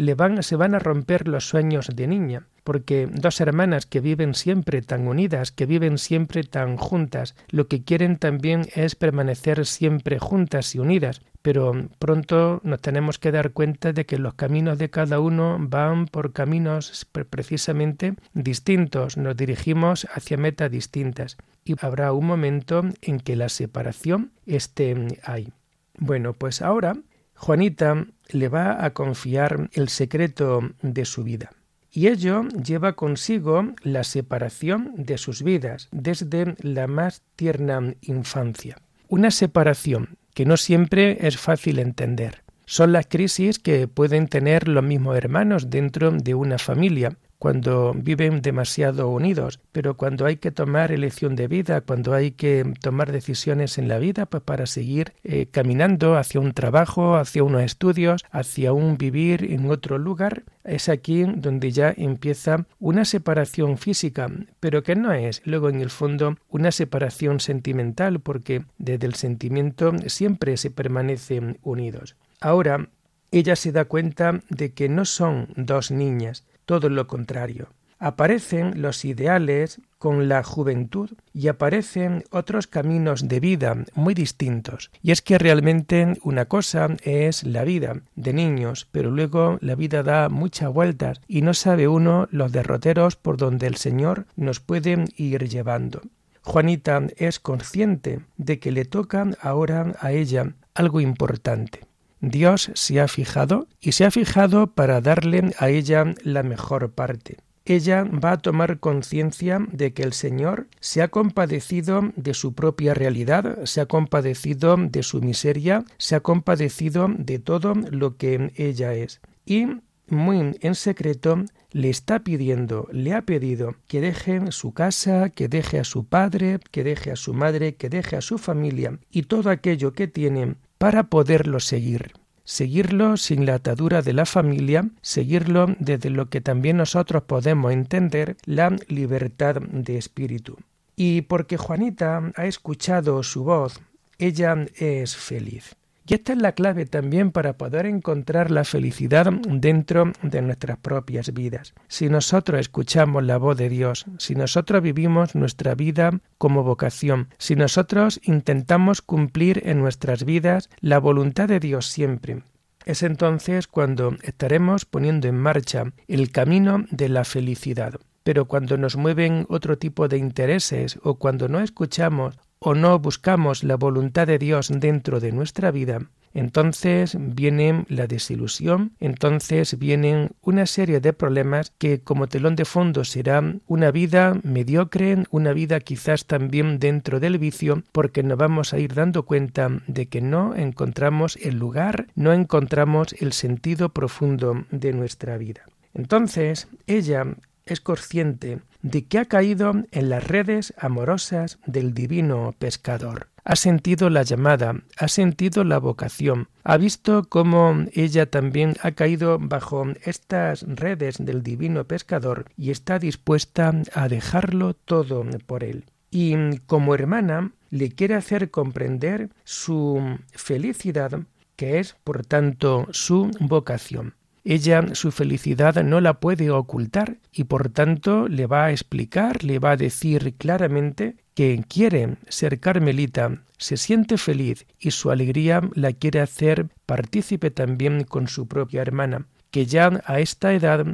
se 0.43 0.55
van 0.55 0.75
a 0.77 0.79
romper 0.79 1.27
los 1.27 1.49
sueños 1.49 1.89
de 1.93 2.07
niña 2.07 2.47
porque 2.65 3.09
dos 3.11 3.41
hermanas 3.41 3.87
que 3.87 4.01
viven 4.01 4.35
siempre 4.35 4.83
tan 4.83 5.09
unidas, 5.09 5.53
que 5.53 5.67
viven 5.67 5.99
siempre 5.99 6.45
tan 6.45 6.77
juntas, 6.77 7.35
lo 7.51 7.67
que 7.67 7.83
quieren 7.83 8.19
también 8.19 8.67
es 8.75 8.95
permanecer 8.95 9.67
siempre 9.67 10.19
juntas 10.19 10.75
y 10.75 10.79
unidas, 10.79 11.23
pero 11.43 11.73
pronto 11.99 12.61
nos 12.63 12.81
tenemos 12.81 13.19
que 13.19 13.33
dar 13.33 13.51
cuenta 13.51 13.93
de 13.93 14.07
que 14.07 14.19
los 14.19 14.35
caminos 14.35 14.79
de 14.79 14.91
cada 14.91 15.21
uno 15.21 15.59
van 15.61 16.07
por 16.07 16.33
caminos 16.33 17.07
precisamente 17.29 18.15
distintos, 18.33 19.17
nos 19.17 19.37
dirigimos 19.37 20.07
hacia 20.15 20.37
metas 20.37 20.71
distintas 20.71 21.37
y 21.65 21.75
habrá 21.85 22.13
un 22.13 22.27
momento 22.27 22.83
en 23.03 23.21
que 23.21 23.37
la 23.37 23.49
separación 23.49 24.33
esté 24.47 25.21
ahí. 25.25 25.53
Bueno, 25.99 26.33
pues 26.33 26.63
ahora 26.63 26.97
Juanita 27.35 28.07
le 28.31 28.49
va 28.49 28.85
a 28.85 28.95
confiar 28.95 29.69
el 29.73 29.89
secreto 29.89 30.61
de 30.81 31.05
su 31.05 31.25
vida 31.25 31.51
y 31.91 32.07
ello 32.07 32.49
lleva 32.49 32.95
consigo 32.95 33.75
la 33.83 34.05
separación 34.05 34.95
de 34.97 35.19
sus 35.19 35.43
vidas 35.43 35.89
desde 35.93 36.55
la 36.61 36.87
más 36.87 37.23
tierna 37.37 37.95
infancia. 38.01 38.79
Una 39.09 39.31
separación 39.31 40.17
que 40.35 40.45
no 40.47 40.57
siempre 40.57 41.19
es 41.27 41.37
fácil 41.37 41.79
entender. 41.79 42.43
Son 42.67 42.93
las 42.93 43.07
crisis 43.07 43.59
que 43.59 43.89
pueden 43.89 44.29
tener 44.29 44.69
los 44.69 44.85
mismos 44.85 45.17
hermanos 45.17 45.69
dentro 45.69 46.11
de 46.11 46.35
una 46.35 46.59
familia, 46.59 47.17
cuando 47.43 47.93
viven 47.93 48.41
demasiado 48.41 49.09
unidos, 49.09 49.59
pero 49.73 49.97
cuando 49.97 50.27
hay 50.27 50.37
que 50.37 50.53
tomar 50.53 50.93
elección 50.93 51.35
de 51.35 51.49
vida, 51.49 51.81
cuando 51.81 52.15
hay 52.15 52.31
que 52.31 52.73
tomar 52.81 53.11
decisiones 53.11 53.79
en 53.79 53.89
la 53.89 53.99
vida 53.99 54.27
pues 54.27 54.45
para 54.45 54.67
seguir 54.67 55.15
eh, 55.25 55.47
caminando 55.51 56.17
hacia 56.17 56.41
un 56.41 56.53
trabajo, 56.53 57.17
hacia 57.17 57.43
unos 57.43 57.63
estudios, 57.63 58.25
hacia 58.31 58.73
un 58.73 58.97
vivir 58.97 59.43
en 59.51 59.69
otro 59.73 59.99
lugar, 59.99 60.45
es 60.63 60.89
aquí 60.89 61.25
donde 61.25 61.73
ya 61.73 61.93
empieza 61.97 62.65
una 62.79 63.05
separación 63.05 63.77
física, 63.77 64.31
pero 64.61 64.85
que 64.85 64.95
no 64.95 65.13
es 65.13 65.43
luego 65.45 65.69
en 65.69 65.81
el 65.81 65.91
fondo 65.91 66.37
una 66.49 66.71
separación 66.71 67.41
sentimental, 67.41 68.21
porque 68.21 68.67
desde 68.79 69.09
el 69.09 69.15
sentimiento 69.15 69.93
siempre 70.07 70.57
se 70.57 70.71
permanecen 70.71 71.59
unidos. 71.65 72.15
Ahora, 72.41 72.89
ella 73.33 73.57
se 73.57 73.73
da 73.73 73.87
cuenta 73.87 74.43
de 74.51 74.75
que 74.75 74.89
no 74.89 75.07
son 75.07 75.49
dos 75.57 75.91
niñas, 75.91 76.45
todo 76.65 76.89
lo 76.89 77.07
contrario. 77.07 77.69
aparecen 78.03 78.83
los 78.83 79.05
ideales 79.05 79.81
con 79.99 80.29
la 80.29 80.43
juventud 80.43 81.11
y 81.33 81.47
aparecen 81.47 82.25
otros 82.33 82.67
caminos 82.67 83.29
de 83.29 83.39
vida 83.39 83.77
muy 83.95 84.13
distintos. 84.13 84.91
Y 85.03 85.13
es 85.13 85.23
que 85.23 85.39
realmente 85.39 86.19
una 86.25 86.47
cosa 86.47 86.89
es 87.05 87.45
la 87.45 87.63
vida 87.63 88.01
de 88.17 88.33
niños, 88.33 88.89
pero 88.91 89.13
luego 89.13 89.57
la 89.61 89.77
vida 89.77 90.03
da 90.03 90.29
muchas 90.29 90.73
vueltas 90.73 91.21
y 91.29 91.43
no 91.43 91.55
sabe 91.55 91.87
uno 91.87 92.27
los 92.33 92.51
derroteros 92.51 93.15
por 93.15 93.37
donde 93.37 93.69
el 93.69 93.77
Señor 93.77 94.27
nos 94.35 94.59
puede 94.59 95.05
ir 95.17 95.49
llevando. 95.49 96.01
Juanita 96.43 97.03
es 97.17 97.39
consciente 97.39 98.19
de 98.37 98.59
que 98.59 98.73
le 98.73 98.85
toca 98.85 99.31
ahora 99.41 99.93
a 100.01 100.11
ella 100.11 100.55
algo 100.75 101.01
importante. 101.01 101.92
Dios 102.23 102.71
se 102.75 103.01
ha 103.01 103.09
fijado 103.09 103.69
y 103.79 103.93
se 103.93 104.07
ha 104.07 104.11
fijado 104.11 104.69
para 104.69 105.03
darle 105.03 105.55
a 105.59 105.69
ella 105.69 106.15
la 106.25 106.43
mejor 106.43 106.93
parte 106.93 107.37
ella 107.65 108.05
va 108.05 108.33
a 108.33 108.39
tomar 108.39 108.81
conciencia 108.81 109.65
de 109.71 109.93
que 109.93 110.03
el 110.03 110.13
Señor 110.13 110.67
se 110.81 111.03
ha 111.03 111.09
compadecido 111.09 112.13
de 112.17 112.35
su 112.35 112.55
propia 112.55 112.95
realidad, 112.95 113.65
se 113.65 113.81
ha 113.81 113.87
compadecido 113.87 114.77
de 114.77 115.03
su 115.03 115.21
miseria, 115.21 115.85
se 115.99 116.17
ha 116.17 116.21
compadecido 116.21 117.09
de 117.17 117.39
todo 117.39 117.75
lo 117.75 118.17
que 118.17 118.53
ella 118.57 118.95
es. 118.95 119.21
Y 119.47 119.67
muy 120.09 120.57
en 120.61 120.75
secreto 120.75 121.45
le 121.71 121.89
está 121.89 122.23
pidiendo, 122.23 122.89
le 122.93 123.15
ha 123.15 123.23
pedido 123.23 123.77
que 123.87 124.01
deje 124.01 124.51
su 124.51 124.73
casa, 124.73 125.31
que 125.31 125.49
deje 125.49 125.79
a 125.79 125.85
su 125.85 126.05
padre, 126.05 126.59
que 126.71 126.85
deje 126.85 127.13
a 127.13 127.17
su 127.17 127.33
madre, 127.33 127.77
que 127.77 127.89
deje 127.89 128.17
a 128.17 128.21
su 128.21 128.39
familia 128.39 128.99
y 129.11 129.23
todo 129.23 129.49
aquello 129.49 129.93
que 129.93 130.09
tiene 130.09 130.57
para 130.83 131.05
poderlo 131.05 131.61
seguir 131.61 132.11
seguirlo 132.43 133.17
sin 133.17 133.47
la 133.47 133.55
atadura 133.55 134.03
de 134.03 134.13
la 134.13 134.27
familia, 134.27 134.89
seguirlo 135.01 135.77
desde 135.79 136.11
lo 136.11 136.29
que 136.29 136.41
también 136.41 136.77
nosotros 136.77 137.23
podemos 137.23 137.73
entender 137.73 138.37
la 138.47 138.77
libertad 138.89 139.63
de 139.63 139.97
espíritu. 139.97 140.59
Y 140.97 141.23
porque 141.23 141.57
Juanita 141.57 142.33
ha 142.35 142.47
escuchado 142.47 143.23
su 143.23 143.45
voz, 143.45 143.81
ella 144.19 144.67
es 144.75 145.17
feliz. 145.17 145.77
Y 146.07 146.15
esta 146.15 146.33
es 146.33 146.39
la 146.39 146.53
clave 146.53 146.85
también 146.87 147.31
para 147.31 147.57
poder 147.57 147.87
encontrar 147.87 148.51
la 148.51 148.65
felicidad 148.65 149.33
dentro 149.49 150.13
de 150.23 150.43
nuestras 150.43 150.79
propias 150.79 151.33
vidas. 151.33 151.75
Si 151.89 152.09
nosotros 152.09 152.61
escuchamos 152.61 153.23
la 153.23 153.37
voz 153.37 153.57
de 153.57 153.69
Dios, 153.69 154.07
si 154.19 154.35
nosotros 154.35 154.83
vivimos 154.83 155.35
nuestra 155.35 155.75
vida 155.75 156.19
como 156.39 156.65
vocación, 156.65 157.29
si 157.39 157.55
nosotros 157.55 158.21
intentamos 158.25 159.01
cumplir 159.01 159.63
en 159.65 159.81
nuestras 159.81 160.25
vidas 160.25 160.71
la 160.81 160.99
voluntad 160.99 161.49
de 161.49 161.61
Dios 161.61 161.87
siempre, 161.87 162.43
es 162.85 163.03
entonces 163.05 163.69
cuando 163.69 164.17
estaremos 164.23 164.85
poniendo 164.85 165.29
en 165.29 165.39
marcha 165.39 165.93
el 166.09 166.33
camino 166.33 166.85
de 166.91 167.09
la 167.09 167.25
felicidad. 167.25 167.95
Pero 168.25 168.47
cuando 168.47 168.77
nos 168.77 168.97
mueven 168.97 169.47
otro 169.49 169.79
tipo 169.79 170.09
de 170.09 170.19
intereses 170.19 170.99
o 171.03 171.17
cuando 171.17 171.49
no 171.49 171.61
escuchamos 171.61 172.39
o 172.65 172.75
no 172.75 172.99
buscamos 172.99 173.65
la 173.65 173.77
voluntad 173.77 174.27
de 174.27 174.39
Dios 174.39 174.71
dentro 174.73 175.19
de 175.19 175.33
nuestra 175.33 175.71
vida, 175.71 176.01
entonces 176.35 177.17
viene 177.19 177.85
la 177.89 178.07
desilusión, 178.07 178.93
entonces 179.01 179.79
vienen 179.79 180.31
una 180.41 180.67
serie 180.67 181.01
de 181.01 181.13
problemas 181.13 181.73
que 181.79 182.01
como 182.01 182.29
telón 182.29 182.57
de 182.57 182.65
fondo 182.65 183.05
será 183.05 183.43
una 183.67 183.91
vida 183.91 184.39
mediocre, 184.43 185.25
una 185.31 185.53
vida 185.53 185.81
quizás 185.81 186.27
también 186.27 186.79
dentro 186.79 187.21
del 187.21 187.39
vicio, 187.39 187.83
porque 187.93 188.23
nos 188.23 188.39
vamos 188.39 188.73
a 188.73 188.79
ir 188.79 188.95
dando 188.95 189.25
cuenta 189.25 189.69
de 189.87 190.07
que 190.07 190.21
no 190.21 190.55
encontramos 190.55 191.37
el 191.37 191.59
lugar, 191.59 192.07
no 192.15 192.33
encontramos 192.33 193.15
el 193.19 193.33
sentido 193.33 193.91
profundo 193.91 194.65
de 194.71 194.93
nuestra 194.93 195.37
vida. 195.37 195.63
Entonces, 195.95 196.69
ella 196.87 197.27
es 197.67 197.81
consciente 197.81 198.61
de 198.83 199.05
que 199.05 199.19
ha 199.19 199.25
caído 199.25 199.73
en 199.91 200.09
las 200.09 200.27
redes 200.27 200.75
amorosas 200.79 201.59
del 201.67 201.95
divino 201.95 202.55
pescador. 202.59 203.29
Ha 203.45 203.57
sentido 203.57 204.09
la 204.09 204.23
llamada, 204.23 204.83
ha 204.97 205.09
sentido 205.09 205.65
la 205.65 205.79
vocación, 205.79 206.49
ha 206.63 206.77
visto 206.77 207.25
cómo 207.29 207.87
ella 207.93 208.27
también 208.27 208.77
ha 208.83 208.93
caído 208.93 209.39
bajo 209.41 209.85
estas 210.05 210.63
redes 210.63 211.17
del 211.19 211.43
divino 211.43 211.85
pescador 211.85 212.47
y 212.57 212.71
está 212.71 213.01
dispuesta 213.01 213.73
a 213.95 214.09
dejarlo 214.09 214.75
todo 214.75 215.25
por 215.47 215.65
él. 215.65 215.87
Y 216.11 216.59
como 216.67 216.95
hermana 216.95 217.53
le 217.71 217.91
quiere 217.91 218.15
hacer 218.15 218.51
comprender 218.51 219.31
su 219.45 220.19
felicidad, 220.33 221.23
que 221.57 221.81
es 221.81 221.97
por 222.05 222.25
tanto 222.25 222.87
su 222.91 223.31
vocación. 223.41 224.15
Ella 224.45 224.95
su 224.95 225.13
felicidad 225.13 225.83
no 225.85 226.01
la 226.01 226.19
puede 226.19 226.51
ocultar 226.51 227.19
y 227.33 227.45
por 227.45 227.69
tanto 227.69 228.27
le 228.29 228.47
va 228.47 228.65
a 228.65 228.71
explicar, 228.73 229.45
le 229.45 229.59
va 229.61 229.73
a 229.73 229.77
decir 229.77 230.35
claramente 230.37 231.17
que 231.35 231.65
quiere 231.69 232.17
ser 232.29 232.59
carmelita, 232.59 233.43
se 233.57 233.77
siente 233.77 234.19
feliz 234.19 234.67
y 234.81 234.91
su 234.91 235.11
alegría 235.11 235.63
la 235.75 235.93
quiere 235.93 236.21
hacer 236.21 236.69
partícipe 236.87 237.51
también 237.51 238.03
con 238.03 238.27
su 238.27 238.49
propia 238.49 238.83
hermana, 238.83 239.29
que 239.53 239.67
ya 239.67 240.03
a 240.05 240.19
esta 240.19 240.53
edad 240.53 240.85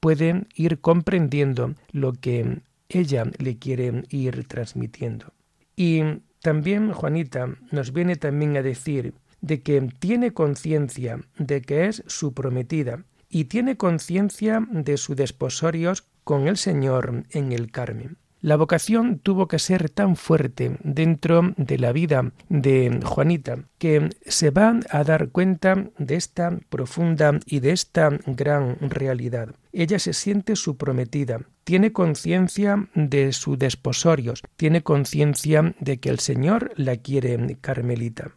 puede 0.00 0.46
ir 0.56 0.80
comprendiendo 0.80 1.74
lo 1.92 2.12
que 2.12 2.62
ella 2.88 3.24
le 3.38 3.58
quiere 3.58 4.02
ir 4.08 4.44
transmitiendo. 4.48 5.32
Y 5.76 6.02
también 6.42 6.92
Juanita 6.92 7.54
nos 7.70 7.92
viene 7.92 8.16
también 8.16 8.56
a 8.56 8.62
decir 8.62 9.14
de 9.40 9.62
que 9.62 9.80
tiene 9.98 10.32
conciencia 10.32 11.20
de 11.38 11.62
que 11.62 11.86
es 11.86 12.02
su 12.06 12.34
prometida 12.34 13.04
y 13.28 13.44
tiene 13.44 13.76
conciencia 13.76 14.66
de 14.70 14.96
su 14.96 15.14
desposorios 15.14 16.04
con 16.24 16.48
el 16.48 16.56
Señor 16.56 17.24
en 17.30 17.52
el 17.52 17.70
Carmen. 17.70 18.18
La 18.42 18.56
vocación 18.56 19.18
tuvo 19.18 19.48
que 19.48 19.58
ser 19.58 19.90
tan 19.90 20.16
fuerte 20.16 20.78
dentro 20.82 21.52
de 21.58 21.78
la 21.78 21.92
vida 21.92 22.32
de 22.48 23.00
Juanita 23.04 23.58
que 23.76 24.08
se 24.24 24.50
va 24.50 24.80
a 24.88 25.04
dar 25.04 25.28
cuenta 25.28 25.90
de 25.98 26.14
esta 26.14 26.58
profunda 26.70 27.38
y 27.44 27.60
de 27.60 27.72
esta 27.72 28.08
gran 28.26 28.78
realidad. 28.80 29.54
Ella 29.72 29.98
se 29.98 30.14
siente 30.14 30.56
su 30.56 30.78
prometida, 30.78 31.42
tiene 31.64 31.92
conciencia 31.92 32.88
de 32.94 33.34
su 33.34 33.58
desposorios, 33.58 34.42
tiene 34.56 34.82
conciencia 34.82 35.74
de 35.78 36.00
que 36.00 36.08
el 36.08 36.18
Señor 36.18 36.72
la 36.76 36.96
quiere 36.96 37.58
carmelita 37.60 38.32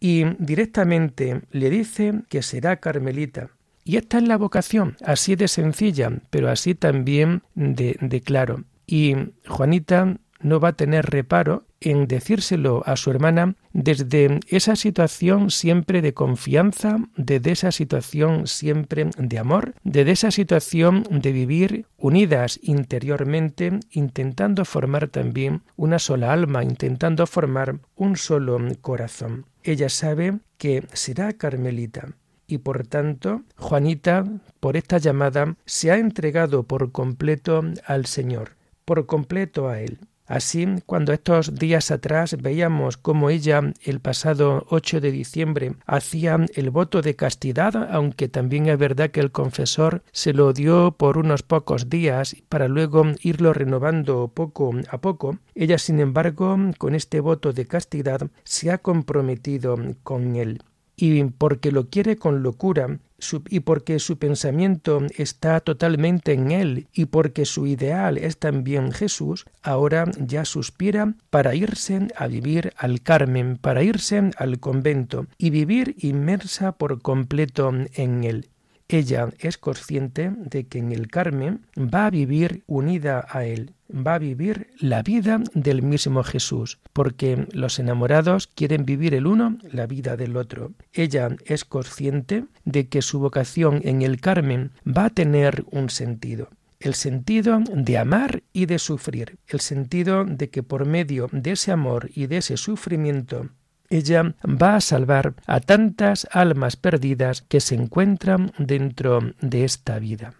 y 0.00 0.24
directamente 0.38 1.42
le 1.50 1.70
dice 1.70 2.22
que 2.28 2.42
será 2.42 2.76
carmelita. 2.76 3.50
Y 3.84 3.96
esta 3.96 4.18
es 4.18 4.28
la 4.28 4.36
vocación, 4.36 4.96
así 5.02 5.34
de 5.34 5.48
sencilla, 5.48 6.12
pero 6.30 6.50
así 6.50 6.74
también 6.74 7.42
de, 7.54 8.22
claro. 8.24 8.64
Y 8.86 9.14
Juanita 9.46 10.18
no 10.40 10.60
va 10.60 10.68
a 10.68 10.72
tener 10.74 11.06
reparo 11.06 11.64
en 11.80 12.06
decírselo 12.06 12.82
a 12.86 12.96
su 12.96 13.10
hermana 13.10 13.54
desde 13.72 14.40
esa 14.48 14.76
situación 14.76 15.50
siempre 15.50 16.02
de 16.02 16.12
confianza, 16.12 16.98
desde 17.16 17.52
esa 17.52 17.72
situación 17.72 18.46
siempre 18.46 19.08
de 19.16 19.38
amor, 19.38 19.74
desde 19.84 20.10
esa 20.10 20.30
situación 20.30 21.04
de 21.10 21.32
vivir 21.32 21.86
unidas 21.96 22.58
interiormente, 22.62 23.80
intentando 23.90 24.64
formar 24.64 25.08
también 25.08 25.62
una 25.76 25.98
sola 25.98 26.32
alma, 26.32 26.62
intentando 26.62 27.26
formar 27.26 27.78
un 27.96 28.16
solo 28.16 28.58
corazón. 28.80 29.46
Ella 29.68 29.90
sabe 29.90 30.38
que 30.56 30.86
será 30.94 31.34
carmelita, 31.34 32.14
y 32.46 32.56
por 32.56 32.86
tanto 32.86 33.42
Juanita, 33.58 34.24
por 34.60 34.78
esta 34.78 34.96
llamada, 34.96 35.56
se 35.66 35.90
ha 35.90 35.98
entregado 35.98 36.62
por 36.62 36.90
completo 36.90 37.62
al 37.84 38.06
Señor, 38.06 38.52
por 38.86 39.04
completo 39.04 39.68
a 39.68 39.80
Él. 39.82 39.98
Así, 40.28 40.66
cuando 40.84 41.14
estos 41.14 41.54
días 41.54 41.90
atrás 41.90 42.36
veíamos 42.38 42.98
cómo 42.98 43.30
ella 43.30 43.62
el 43.82 44.00
pasado 44.00 44.66
8 44.68 45.00
de 45.00 45.10
diciembre 45.10 45.72
hacía 45.86 46.38
el 46.54 46.68
voto 46.68 47.00
de 47.00 47.16
castidad, 47.16 47.88
aunque 47.90 48.28
también 48.28 48.68
es 48.68 48.78
verdad 48.78 49.10
que 49.10 49.20
el 49.20 49.32
confesor 49.32 50.02
se 50.12 50.34
lo 50.34 50.52
dio 50.52 50.92
por 50.92 51.16
unos 51.16 51.42
pocos 51.42 51.88
días 51.88 52.36
para 52.50 52.68
luego 52.68 53.04
irlo 53.22 53.54
renovando 53.54 54.28
poco 54.28 54.72
a 54.90 54.98
poco, 54.98 55.38
ella 55.54 55.78
sin 55.78 55.98
embargo 55.98 56.58
con 56.76 56.94
este 56.94 57.20
voto 57.20 57.54
de 57.54 57.66
castidad 57.66 58.28
se 58.44 58.70
ha 58.70 58.76
comprometido 58.76 59.76
con 60.02 60.36
él 60.36 60.62
y 61.00 61.22
porque 61.24 61.70
lo 61.70 61.88
quiere 61.88 62.16
con 62.16 62.42
locura, 62.42 62.98
y 63.48 63.60
porque 63.60 63.98
su 64.00 64.18
pensamiento 64.18 65.00
está 65.16 65.60
totalmente 65.60 66.32
en 66.32 66.50
Él, 66.50 66.88
y 66.92 67.06
porque 67.06 67.44
su 67.44 67.66
ideal 67.66 68.18
es 68.18 68.38
también 68.38 68.92
Jesús, 68.92 69.46
ahora 69.62 70.10
ya 70.18 70.44
suspira 70.44 71.14
para 71.30 71.54
irse 71.54 72.08
a 72.16 72.26
vivir 72.26 72.72
al 72.76 73.00
Carmen, 73.00 73.56
para 73.56 73.82
irse 73.84 74.30
al 74.36 74.58
convento, 74.58 75.26
y 75.38 75.50
vivir 75.50 75.94
inmersa 75.98 76.72
por 76.72 77.00
completo 77.00 77.72
en 77.94 78.24
Él. 78.24 78.48
Ella 78.90 79.28
es 79.38 79.58
consciente 79.58 80.32
de 80.34 80.66
que 80.66 80.78
en 80.78 80.92
el 80.92 81.08
Carmen 81.08 81.66
va 81.76 82.06
a 82.06 82.10
vivir 82.10 82.62
unida 82.66 83.26
a 83.28 83.44
Él, 83.44 83.74
va 83.94 84.14
a 84.14 84.18
vivir 84.18 84.68
la 84.80 85.02
vida 85.02 85.42
del 85.52 85.82
mismo 85.82 86.22
Jesús, 86.24 86.78
porque 86.94 87.46
los 87.52 87.78
enamorados 87.78 88.46
quieren 88.46 88.86
vivir 88.86 89.12
el 89.12 89.26
uno 89.26 89.58
la 89.70 89.86
vida 89.86 90.16
del 90.16 90.38
otro. 90.38 90.72
Ella 90.94 91.36
es 91.44 91.66
consciente 91.66 92.46
de 92.64 92.88
que 92.88 93.02
su 93.02 93.18
vocación 93.18 93.82
en 93.84 94.00
el 94.00 94.22
Carmen 94.22 94.72
va 94.86 95.06
a 95.06 95.10
tener 95.10 95.64
un 95.70 95.90
sentido. 95.90 96.48
el 96.80 96.94
sentido 96.94 97.60
de 97.74 97.98
amar 97.98 98.44
y 98.52 98.66
de 98.66 98.78
sufrir, 98.78 99.38
el 99.48 99.58
sentido 99.58 100.24
de 100.24 100.48
que 100.48 100.62
por 100.62 100.86
medio 100.86 101.28
de 101.32 101.50
ese 101.50 101.72
amor 101.72 102.08
y 102.14 102.28
de 102.28 102.36
ese 102.36 102.56
sufrimiento 102.56 103.50
ella 103.90 104.34
va 104.44 104.76
a 104.76 104.80
salvar 104.80 105.34
a 105.46 105.60
tantas 105.60 106.26
almas 106.30 106.76
perdidas 106.76 107.42
que 107.42 107.60
se 107.60 107.74
encuentran 107.74 108.52
dentro 108.58 109.32
de 109.40 109.64
esta 109.64 109.98
vida. 109.98 110.34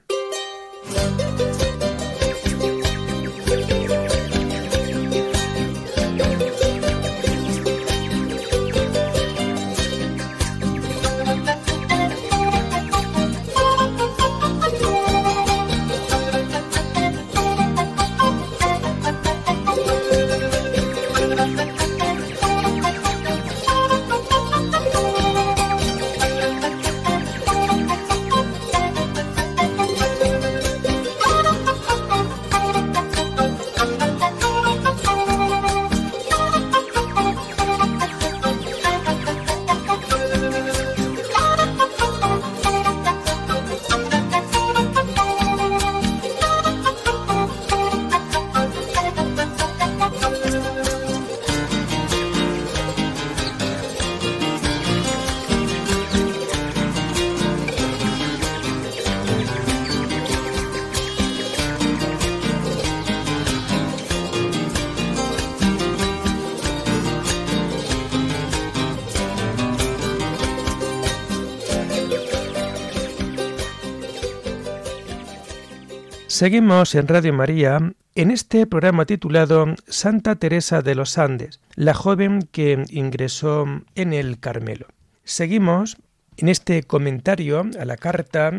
Seguimos 76.39 76.95
en 76.95 77.09
Radio 77.09 77.33
María 77.33 77.95
en 78.15 78.31
este 78.31 78.65
programa 78.65 79.07
titulado 79.07 79.75
Santa 79.89 80.37
Teresa 80.37 80.83
de 80.83 80.95
los 80.95 81.19
Andes, 81.19 81.59
la 81.75 81.95
joven 81.95 82.49
que 82.53 82.85
ingresó 82.91 83.67
en 83.97 84.13
el 84.13 84.39
Carmelo. 84.39 84.87
Seguimos 85.25 85.97
en 86.37 86.49
este 86.49 86.85
comentario 86.85 87.69
a 87.81 87.85
la 87.85 87.97
carta 87.97 88.53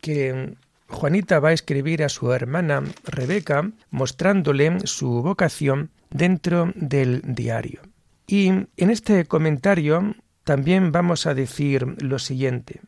que 0.00 0.54
Juanita 0.88 1.38
va 1.38 1.50
a 1.50 1.52
escribir 1.52 2.02
a 2.02 2.08
su 2.08 2.32
hermana 2.32 2.82
Rebeca, 3.04 3.72
mostrándole 3.90 4.80
su 4.86 5.20
vocación 5.20 5.90
dentro 6.08 6.72
del 6.76 7.20
diario. 7.26 7.82
Y 8.26 8.46
en 8.48 8.90
este 8.90 9.26
comentario 9.26 10.14
también 10.44 10.92
vamos 10.92 11.26
a 11.26 11.34
decir 11.34 12.02
lo 12.02 12.18
siguiente. 12.18 12.80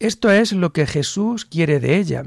Esto 0.00 0.32
es 0.32 0.52
lo 0.52 0.72
que 0.72 0.84
Jesús 0.88 1.44
quiere 1.44 1.78
de 1.78 1.96
ella, 1.98 2.24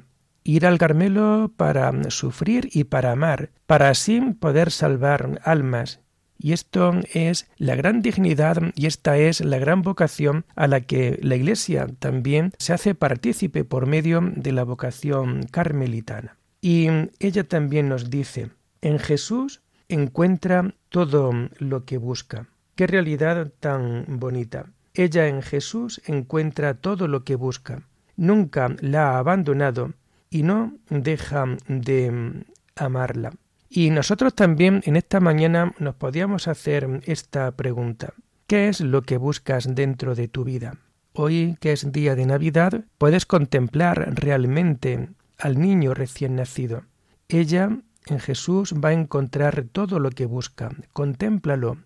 ir 0.47 0.65
al 0.65 0.77
Carmelo 0.77 1.51
para 1.57 1.91
sufrir 2.09 2.69
y 2.71 2.85
para 2.85 3.11
amar, 3.11 3.49
para 3.65 3.89
así 3.89 4.21
poder 4.39 4.71
salvar 4.71 5.41
almas. 5.43 5.99
Y 6.39 6.53
esto 6.53 6.93
es 7.13 7.49
la 7.57 7.75
gran 7.75 8.01
dignidad 8.01 8.57
y 8.75 8.85
esta 8.85 9.17
es 9.17 9.41
la 9.41 9.57
gran 9.57 9.81
vocación 9.81 10.45
a 10.55 10.67
la 10.67 10.81
que 10.81 11.19
la 11.21 11.35
Iglesia 11.35 11.87
también 11.99 12.53
se 12.59 12.73
hace 12.73 12.95
partícipe 12.95 13.65
por 13.65 13.87
medio 13.87 14.21
de 14.21 14.53
la 14.53 14.63
vocación 14.63 15.43
carmelitana. 15.51 16.37
Y 16.61 16.87
ella 17.19 17.43
también 17.43 17.89
nos 17.89 18.09
dice, 18.09 18.51
en 18.81 18.99
Jesús 18.99 19.61
encuentra 19.89 20.73
todo 20.89 21.31
lo 21.57 21.83
que 21.85 21.97
busca. 21.97 22.47
Qué 22.75 22.87
realidad 22.87 23.51
tan 23.59 24.05
bonita. 24.07 24.67
Ella 24.93 25.27
en 25.27 25.41
Jesús 25.41 26.01
encuentra 26.05 26.75
todo 26.75 27.07
lo 27.07 27.23
que 27.23 27.35
busca. 27.35 27.81
Nunca 28.15 28.75
la 28.79 29.11
ha 29.11 29.17
abandonado 29.19 29.93
y 30.29 30.43
no 30.43 30.77
deja 30.89 31.45
de 31.67 32.45
amarla. 32.75 33.33
Y 33.69 33.89
nosotros 33.89 34.33
también 34.33 34.81
en 34.85 34.95
esta 34.95 35.19
mañana 35.19 35.73
nos 35.79 35.95
podíamos 35.95 36.47
hacer 36.47 37.01
esta 37.05 37.51
pregunta. 37.51 38.13
¿Qué 38.47 38.69
es 38.69 38.79
lo 38.79 39.01
que 39.01 39.17
buscas 39.17 39.75
dentro 39.75 40.15
de 40.15 40.27
tu 40.27 40.43
vida? 40.45 40.77
Hoy, 41.13 41.57
que 41.59 41.73
es 41.73 41.91
día 41.91 42.15
de 42.15 42.25
Navidad, 42.25 42.85
puedes 42.97 43.25
contemplar 43.25 44.13
realmente 44.15 45.09
al 45.37 45.59
niño 45.59 45.93
recién 45.93 46.35
nacido. 46.35 46.83
Ella 47.27 47.77
en 48.05 48.19
Jesús 48.19 48.73
va 48.73 48.89
a 48.89 48.93
encontrar 48.93 49.65
todo 49.71 49.99
lo 49.99 50.11
que 50.11 50.25
busca. 50.25 50.71
Contémplalo, 50.93 51.77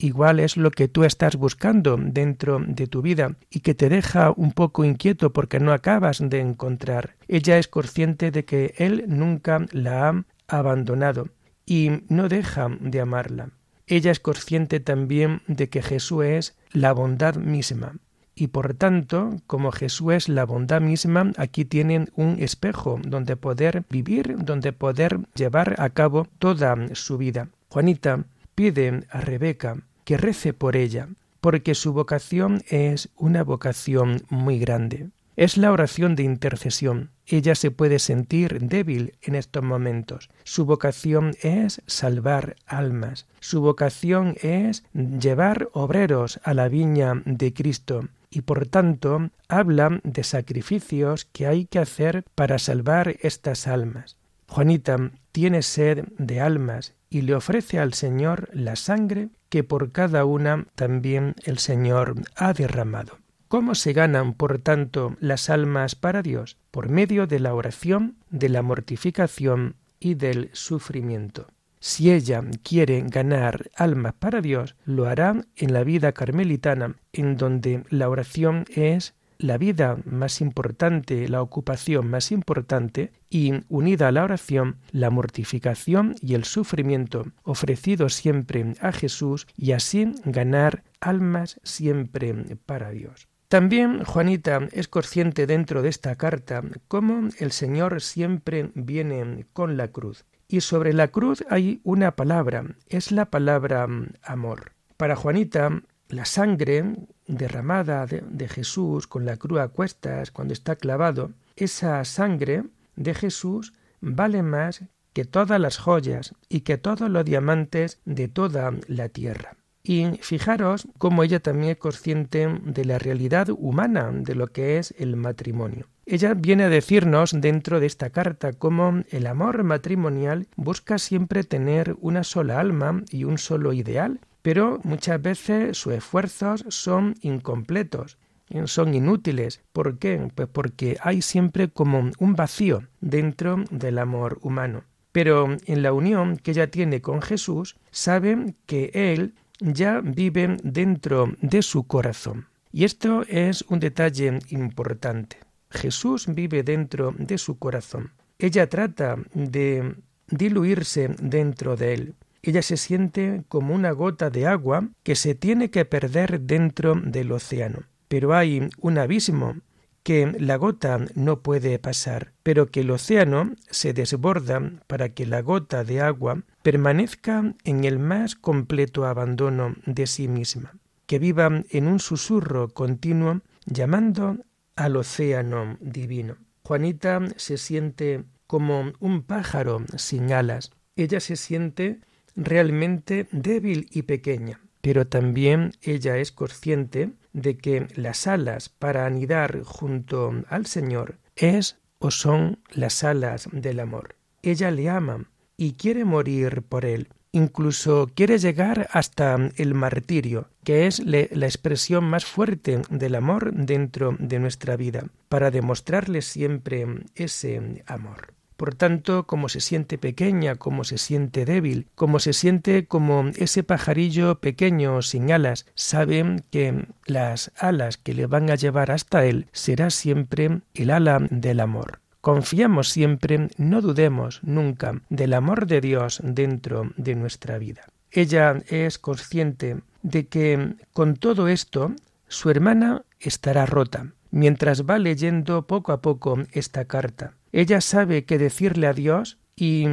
igual 0.00 0.40
es 0.40 0.56
lo 0.56 0.70
que 0.70 0.88
tú 0.88 1.04
estás 1.04 1.36
buscando 1.36 1.96
dentro 2.00 2.60
de 2.66 2.86
tu 2.86 3.02
vida 3.02 3.36
y 3.50 3.60
que 3.60 3.74
te 3.74 3.88
deja 3.88 4.32
un 4.36 4.52
poco 4.52 4.84
inquieto 4.84 5.32
porque 5.32 5.60
no 5.60 5.72
acabas 5.72 6.18
de 6.20 6.40
encontrar. 6.40 7.16
Ella 7.28 7.58
es 7.58 7.68
consciente 7.68 8.30
de 8.30 8.44
que 8.44 8.74
él 8.78 9.04
nunca 9.06 9.66
la 9.72 10.08
ha 10.08 10.24
abandonado 10.48 11.28
y 11.66 11.90
no 12.08 12.28
deja 12.28 12.68
de 12.80 13.00
amarla. 13.00 13.50
Ella 13.86 14.10
es 14.10 14.20
consciente 14.20 14.80
también 14.80 15.42
de 15.46 15.68
que 15.68 15.82
Jesús 15.82 16.24
es 16.24 16.56
la 16.72 16.92
bondad 16.92 17.36
misma. 17.36 17.96
Y 18.34 18.46
por 18.46 18.74
tanto, 18.74 19.36
como 19.46 19.70
Jesús 19.70 20.14
es 20.14 20.28
la 20.28 20.44
bondad 20.44 20.80
misma, 20.80 21.32
aquí 21.36 21.64
tienen 21.64 22.10
un 22.16 22.36
espejo 22.38 22.98
donde 23.04 23.36
poder 23.36 23.84
vivir, 23.90 24.36
donde 24.38 24.72
poder 24.72 25.20
llevar 25.34 25.74
a 25.78 25.90
cabo 25.90 26.26
toda 26.38 26.76
su 26.94 27.18
vida. 27.18 27.48
Juanita 27.68 28.24
pide 28.54 29.04
a 29.10 29.20
Rebeca 29.20 29.76
que 30.10 30.16
rece 30.16 30.52
por 30.52 30.74
ella, 30.74 31.08
porque 31.40 31.76
su 31.76 31.92
vocación 31.92 32.64
es 32.68 33.10
una 33.14 33.44
vocación 33.44 34.24
muy 34.28 34.58
grande. 34.58 35.10
Es 35.36 35.56
la 35.56 35.70
oración 35.70 36.16
de 36.16 36.24
intercesión. 36.24 37.10
Ella 37.28 37.54
se 37.54 37.70
puede 37.70 38.00
sentir 38.00 38.58
débil 38.58 39.14
en 39.22 39.36
estos 39.36 39.62
momentos. 39.62 40.28
Su 40.42 40.64
vocación 40.64 41.36
es 41.42 41.80
salvar 41.86 42.56
almas. 42.66 43.28
Su 43.38 43.60
vocación 43.60 44.34
es 44.42 44.82
llevar 44.92 45.68
obreros 45.74 46.40
a 46.42 46.54
la 46.54 46.66
viña 46.66 47.22
de 47.24 47.54
Cristo. 47.54 48.08
Y 48.30 48.40
por 48.40 48.66
tanto 48.66 49.30
habla 49.46 50.00
de 50.02 50.24
sacrificios 50.24 51.24
que 51.24 51.46
hay 51.46 51.66
que 51.66 51.78
hacer 51.78 52.24
para 52.34 52.58
salvar 52.58 53.14
estas 53.20 53.68
almas. 53.68 54.16
Juanita 54.48 55.12
tiene 55.30 55.62
sed 55.62 56.06
de 56.18 56.40
almas 56.40 56.94
y 57.08 57.20
le 57.20 57.36
ofrece 57.36 57.78
al 57.78 57.94
Señor 57.94 58.48
la 58.52 58.74
sangre 58.74 59.28
que 59.50 59.62
por 59.62 59.92
cada 59.92 60.24
una 60.24 60.66
también 60.74 61.34
el 61.44 61.58
Señor 61.58 62.14
ha 62.36 62.54
derramado. 62.54 63.18
¿Cómo 63.48 63.74
se 63.74 63.92
ganan, 63.92 64.32
por 64.32 64.58
tanto, 64.60 65.16
las 65.18 65.50
almas 65.50 65.96
para 65.96 66.22
Dios? 66.22 66.56
Por 66.70 66.88
medio 66.88 67.26
de 67.26 67.40
la 67.40 67.52
oración, 67.52 68.16
de 68.30 68.48
la 68.48 68.62
mortificación 68.62 69.74
y 69.98 70.14
del 70.14 70.50
sufrimiento. 70.52 71.48
Si 71.80 72.12
ella 72.12 72.42
quiere 72.62 73.02
ganar 73.06 73.70
almas 73.74 74.12
para 74.12 74.40
Dios, 74.40 74.76
lo 74.84 75.06
hará 75.06 75.44
en 75.56 75.72
la 75.72 75.82
vida 75.82 76.12
carmelitana, 76.12 76.96
en 77.12 77.36
donde 77.36 77.82
la 77.88 78.08
oración 78.08 78.66
es 78.68 79.14
la 79.40 79.58
vida 79.58 79.98
más 80.04 80.40
importante, 80.40 81.28
la 81.28 81.42
ocupación 81.42 82.08
más 82.08 82.30
importante, 82.30 83.12
y 83.28 83.52
unida 83.68 84.08
a 84.08 84.12
la 84.12 84.24
oración, 84.24 84.78
la 84.92 85.10
mortificación 85.10 86.14
y 86.20 86.34
el 86.34 86.44
sufrimiento, 86.44 87.26
ofrecido 87.42 88.08
siempre 88.08 88.74
a 88.80 88.92
Jesús, 88.92 89.46
y 89.56 89.72
así 89.72 90.12
ganar 90.24 90.84
almas 91.00 91.60
siempre 91.62 92.34
para 92.66 92.90
Dios. 92.90 93.28
También 93.48 94.04
Juanita 94.04 94.68
es 94.70 94.86
consciente 94.86 95.46
dentro 95.46 95.82
de 95.82 95.88
esta 95.88 96.14
carta 96.14 96.62
cómo 96.86 97.30
el 97.38 97.50
Señor 97.50 98.00
siempre 98.00 98.70
viene 98.74 99.46
con 99.52 99.76
la 99.76 99.88
cruz. 99.88 100.24
Y 100.46 100.60
sobre 100.60 100.92
la 100.92 101.08
cruz 101.08 101.44
hay 101.48 101.80
una 101.82 102.14
palabra, 102.14 102.64
es 102.86 103.10
la 103.10 103.30
palabra 103.30 103.88
amor. 104.22 104.72
Para 104.96 105.16
Juanita, 105.16 105.82
la 106.10 106.24
sangre 106.24 106.96
derramada 107.26 108.06
de, 108.06 108.48
Jesús 108.48 109.06
con 109.06 109.24
la 109.24 109.36
cruz 109.36 109.60
a 109.60 109.68
cuestas 109.68 110.30
cuando 110.30 110.52
está 110.52 110.76
clavado, 110.76 111.32
esa 111.56 112.04
sangre 112.04 112.64
de 112.96 113.14
Jesús 113.14 113.72
vale 114.00 114.42
más 114.42 114.82
que 115.12 115.24
todas 115.24 115.60
las 115.60 115.78
joyas 115.78 116.34
y 116.48 116.60
que 116.60 116.78
todos 116.78 117.10
los 117.10 117.24
diamantes 117.24 118.00
de 118.04 118.28
toda 118.28 118.72
la 118.86 119.08
tierra. 119.08 119.56
Y 119.82 120.18
fijaros 120.20 120.88
cómo 120.98 121.22
ella 121.22 121.40
también 121.40 121.72
es 121.72 121.78
consciente 121.78 122.48
de 122.64 122.84
la 122.84 122.98
realidad 122.98 123.48
humana 123.50 124.10
de 124.12 124.34
lo 124.34 124.48
que 124.48 124.78
es 124.78 124.94
el 124.98 125.16
matrimonio. 125.16 125.86
ella 126.04 126.34
viene 126.34 126.64
a 126.64 126.68
decirnos 126.68 127.32
dentro 127.34 127.80
de 127.80 127.86
esta 127.86 128.10
carta 128.10 128.52
cómo 128.52 129.04
el 129.10 129.26
amor 129.26 129.64
matrimonial 129.64 130.48
busca 130.56 130.98
siempre 130.98 131.44
tener 131.44 131.96
una 132.00 132.24
sola 132.24 132.60
alma 132.60 133.02
y 133.10 133.24
un 133.24 133.38
solo 133.38 133.72
ideal, 133.72 134.20
pero 134.42 134.80
muchas 134.84 135.20
veces 135.20 135.78
sus 135.78 135.94
esfuerzos 135.94 136.64
son 136.68 137.14
incompletos 137.22 138.18
son 138.66 138.94
inútiles. 138.94 139.60
¿Por 139.72 139.98
qué? 139.98 140.28
Pues 140.34 140.48
porque 140.48 140.98
hay 141.02 141.22
siempre 141.22 141.68
como 141.68 142.10
un 142.18 142.34
vacío 142.34 142.82
dentro 143.00 143.64
del 143.70 143.98
amor 143.98 144.38
humano. 144.42 144.84
Pero 145.12 145.56
en 145.66 145.82
la 145.82 145.92
unión 145.92 146.36
que 146.36 146.52
ella 146.52 146.70
tiene 146.70 147.00
con 147.00 147.22
Jesús, 147.22 147.76
sabe 147.90 148.54
que 148.66 148.90
Él 148.94 149.34
ya 149.60 150.00
vive 150.00 150.56
dentro 150.62 151.32
de 151.40 151.62
su 151.62 151.86
corazón. 151.86 152.46
Y 152.72 152.84
esto 152.84 153.22
es 153.28 153.64
un 153.68 153.80
detalle 153.80 154.38
importante. 154.50 155.38
Jesús 155.70 156.26
vive 156.28 156.62
dentro 156.62 157.14
de 157.16 157.38
su 157.38 157.58
corazón. 157.58 158.12
Ella 158.38 158.68
trata 158.68 159.16
de 159.34 159.96
diluirse 160.28 161.08
dentro 161.20 161.76
de 161.76 161.94
él. 161.94 162.14
Ella 162.42 162.62
se 162.62 162.76
siente 162.76 163.44
como 163.48 163.74
una 163.74 163.90
gota 163.92 164.30
de 164.30 164.46
agua 164.46 164.88
que 165.02 165.14
se 165.14 165.34
tiene 165.34 165.70
que 165.70 165.84
perder 165.84 166.40
dentro 166.40 166.94
del 166.94 167.32
océano. 167.32 167.84
Pero 168.08 168.34
hay 168.34 168.68
un 168.78 168.98
abismo 168.98 169.56
que 170.02 170.34
la 170.38 170.56
gota 170.56 170.98
no 171.14 171.40
puede 171.40 171.78
pasar, 171.78 172.32
pero 172.42 172.66
que 172.66 172.80
el 172.80 172.90
océano 172.90 173.52
se 173.70 173.92
desborda 173.92 174.72
para 174.86 175.10
que 175.10 175.26
la 175.26 175.42
gota 175.42 175.84
de 175.84 176.00
agua 176.00 176.42
permanezca 176.62 177.54
en 177.64 177.84
el 177.84 177.98
más 177.98 178.34
completo 178.34 179.06
abandono 179.06 179.74
de 179.86 180.06
sí 180.06 180.26
misma, 180.26 180.74
que 181.06 181.18
viva 181.18 181.62
en 181.68 181.86
un 181.86 182.00
susurro 182.00 182.68
continuo 182.68 183.42
llamando 183.66 184.38
al 184.74 184.96
océano 184.96 185.76
divino. 185.80 186.38
Juanita 186.64 187.20
se 187.36 187.58
siente 187.58 188.24
como 188.46 188.92
un 189.00 189.22
pájaro 189.22 189.84
sin 189.96 190.32
alas. 190.32 190.70
Ella 190.96 191.20
se 191.20 191.36
siente 191.36 192.00
realmente 192.36 193.26
débil 193.32 193.88
y 193.90 194.02
pequeña, 194.02 194.60
pero 194.80 195.06
también 195.06 195.72
ella 195.82 196.16
es 196.16 196.32
consciente 196.32 197.12
de 197.32 197.56
que 197.56 197.86
las 197.94 198.26
alas 198.26 198.68
para 198.68 199.06
anidar 199.06 199.62
junto 199.62 200.32
al 200.48 200.66
Señor 200.66 201.18
es 201.36 201.78
o 201.98 202.10
son 202.10 202.58
las 202.72 203.04
alas 203.04 203.48
del 203.52 203.80
amor. 203.80 204.16
Ella 204.42 204.70
le 204.70 204.88
ama 204.88 205.26
y 205.56 205.74
quiere 205.74 206.04
morir 206.04 206.62
por 206.62 206.84
él. 206.84 207.08
Incluso 207.32 208.10
quiere 208.14 208.38
llegar 208.38 208.88
hasta 208.90 209.36
el 209.56 209.74
martirio, 209.74 210.48
que 210.64 210.86
es 210.86 210.98
la 210.98 211.46
expresión 211.46 212.04
más 212.04 212.24
fuerte 212.24 212.82
del 212.90 213.14
amor 213.14 213.52
dentro 213.54 214.16
de 214.18 214.40
nuestra 214.40 214.76
vida, 214.76 215.04
para 215.28 215.52
demostrarle 215.52 216.22
siempre 216.22 216.86
ese 217.14 217.84
amor. 217.86 218.34
Por 218.60 218.74
tanto, 218.74 219.26
como 219.26 219.48
se 219.48 219.62
siente 219.62 219.96
pequeña, 219.96 220.56
como 220.56 220.84
se 220.84 220.98
siente 220.98 221.46
débil, 221.46 221.86
como 221.94 222.18
se 222.18 222.34
siente 222.34 222.86
como 222.86 223.30
ese 223.36 223.62
pajarillo 223.62 224.38
pequeño 224.38 225.00
sin 225.00 225.32
alas, 225.32 225.64
sabe 225.74 226.42
que 226.50 226.86
las 227.06 227.52
alas 227.56 227.96
que 227.96 228.12
le 228.12 228.26
van 228.26 228.50
a 228.50 228.56
llevar 228.56 228.90
hasta 228.90 229.24
él 229.24 229.46
será 229.52 229.88
siempre 229.88 230.60
el 230.74 230.90
ala 230.90 231.26
del 231.30 231.60
amor. 231.60 232.00
Confiamos 232.20 232.90
siempre, 232.90 233.48
no 233.56 233.80
dudemos 233.80 234.40
nunca 234.42 235.00
del 235.08 235.32
amor 235.32 235.66
de 235.66 235.80
Dios 235.80 236.20
dentro 236.22 236.92
de 236.98 237.14
nuestra 237.14 237.56
vida. 237.56 237.86
Ella 238.10 238.62
es 238.66 238.98
consciente 238.98 239.78
de 240.02 240.26
que 240.26 240.74
con 240.92 241.16
todo 241.16 241.48
esto 241.48 241.94
su 242.28 242.50
hermana 242.50 243.06
estará 243.20 243.64
rota, 243.64 244.12
mientras 244.30 244.84
va 244.84 244.98
leyendo 244.98 245.66
poco 245.66 245.92
a 245.92 246.02
poco 246.02 246.36
esta 246.52 246.84
carta. 246.84 247.32
Ella 247.52 247.80
sabe 247.80 248.24
que 248.24 248.38
decirle 248.38 248.86
a 248.86 248.92
Dios 248.92 249.38
y 249.56 249.86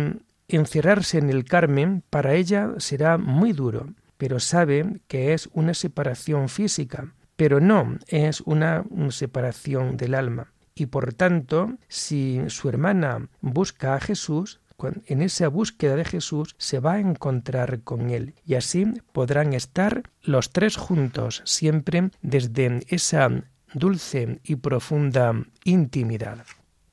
encerrarse 0.48 1.18
en 1.18 1.30
el 1.30 1.46
Carmen 1.46 2.04
para 2.10 2.34
ella 2.34 2.74
será 2.78 3.18
muy 3.18 3.54
duro, 3.54 3.94
pero 4.18 4.40
sabe 4.40 5.00
que 5.08 5.34
es 5.34 5.50
una 5.54 5.74
separación 5.74 6.50
física, 6.50 7.14
pero 7.36 7.60
no 7.60 7.98
es 8.08 8.42
una 8.42 8.86
separación 9.10 9.98
del 9.98 10.16
alma. 10.16 10.54
Y 10.76 10.88
por 10.88 11.14
tanto, 11.14 11.78
si 11.88 12.42
su 12.48 12.70
hermana 12.70 13.30
busca 13.42 13.96
a 13.96 14.00
Jesús, 14.00 14.60
en 15.08 15.24
esa 15.24 15.48
búsqueda 15.48 15.96
de 15.96 16.06
Jesús 16.06 16.56
se 16.60 16.80
va 16.80 16.94
a 16.94 17.00
encontrar 17.00 17.82
con 17.82 18.12
Él 18.12 18.36
y 18.46 18.54
así 18.54 18.86
podrán 19.12 19.54
estar 19.54 20.04
los 20.22 20.52
tres 20.52 20.78
juntos 20.78 21.42
siempre 21.46 22.12
desde 22.22 22.86
esa 22.90 23.44
dulce 23.74 24.40
y 24.44 24.58
profunda 24.58 25.34
intimidad. 25.64 26.46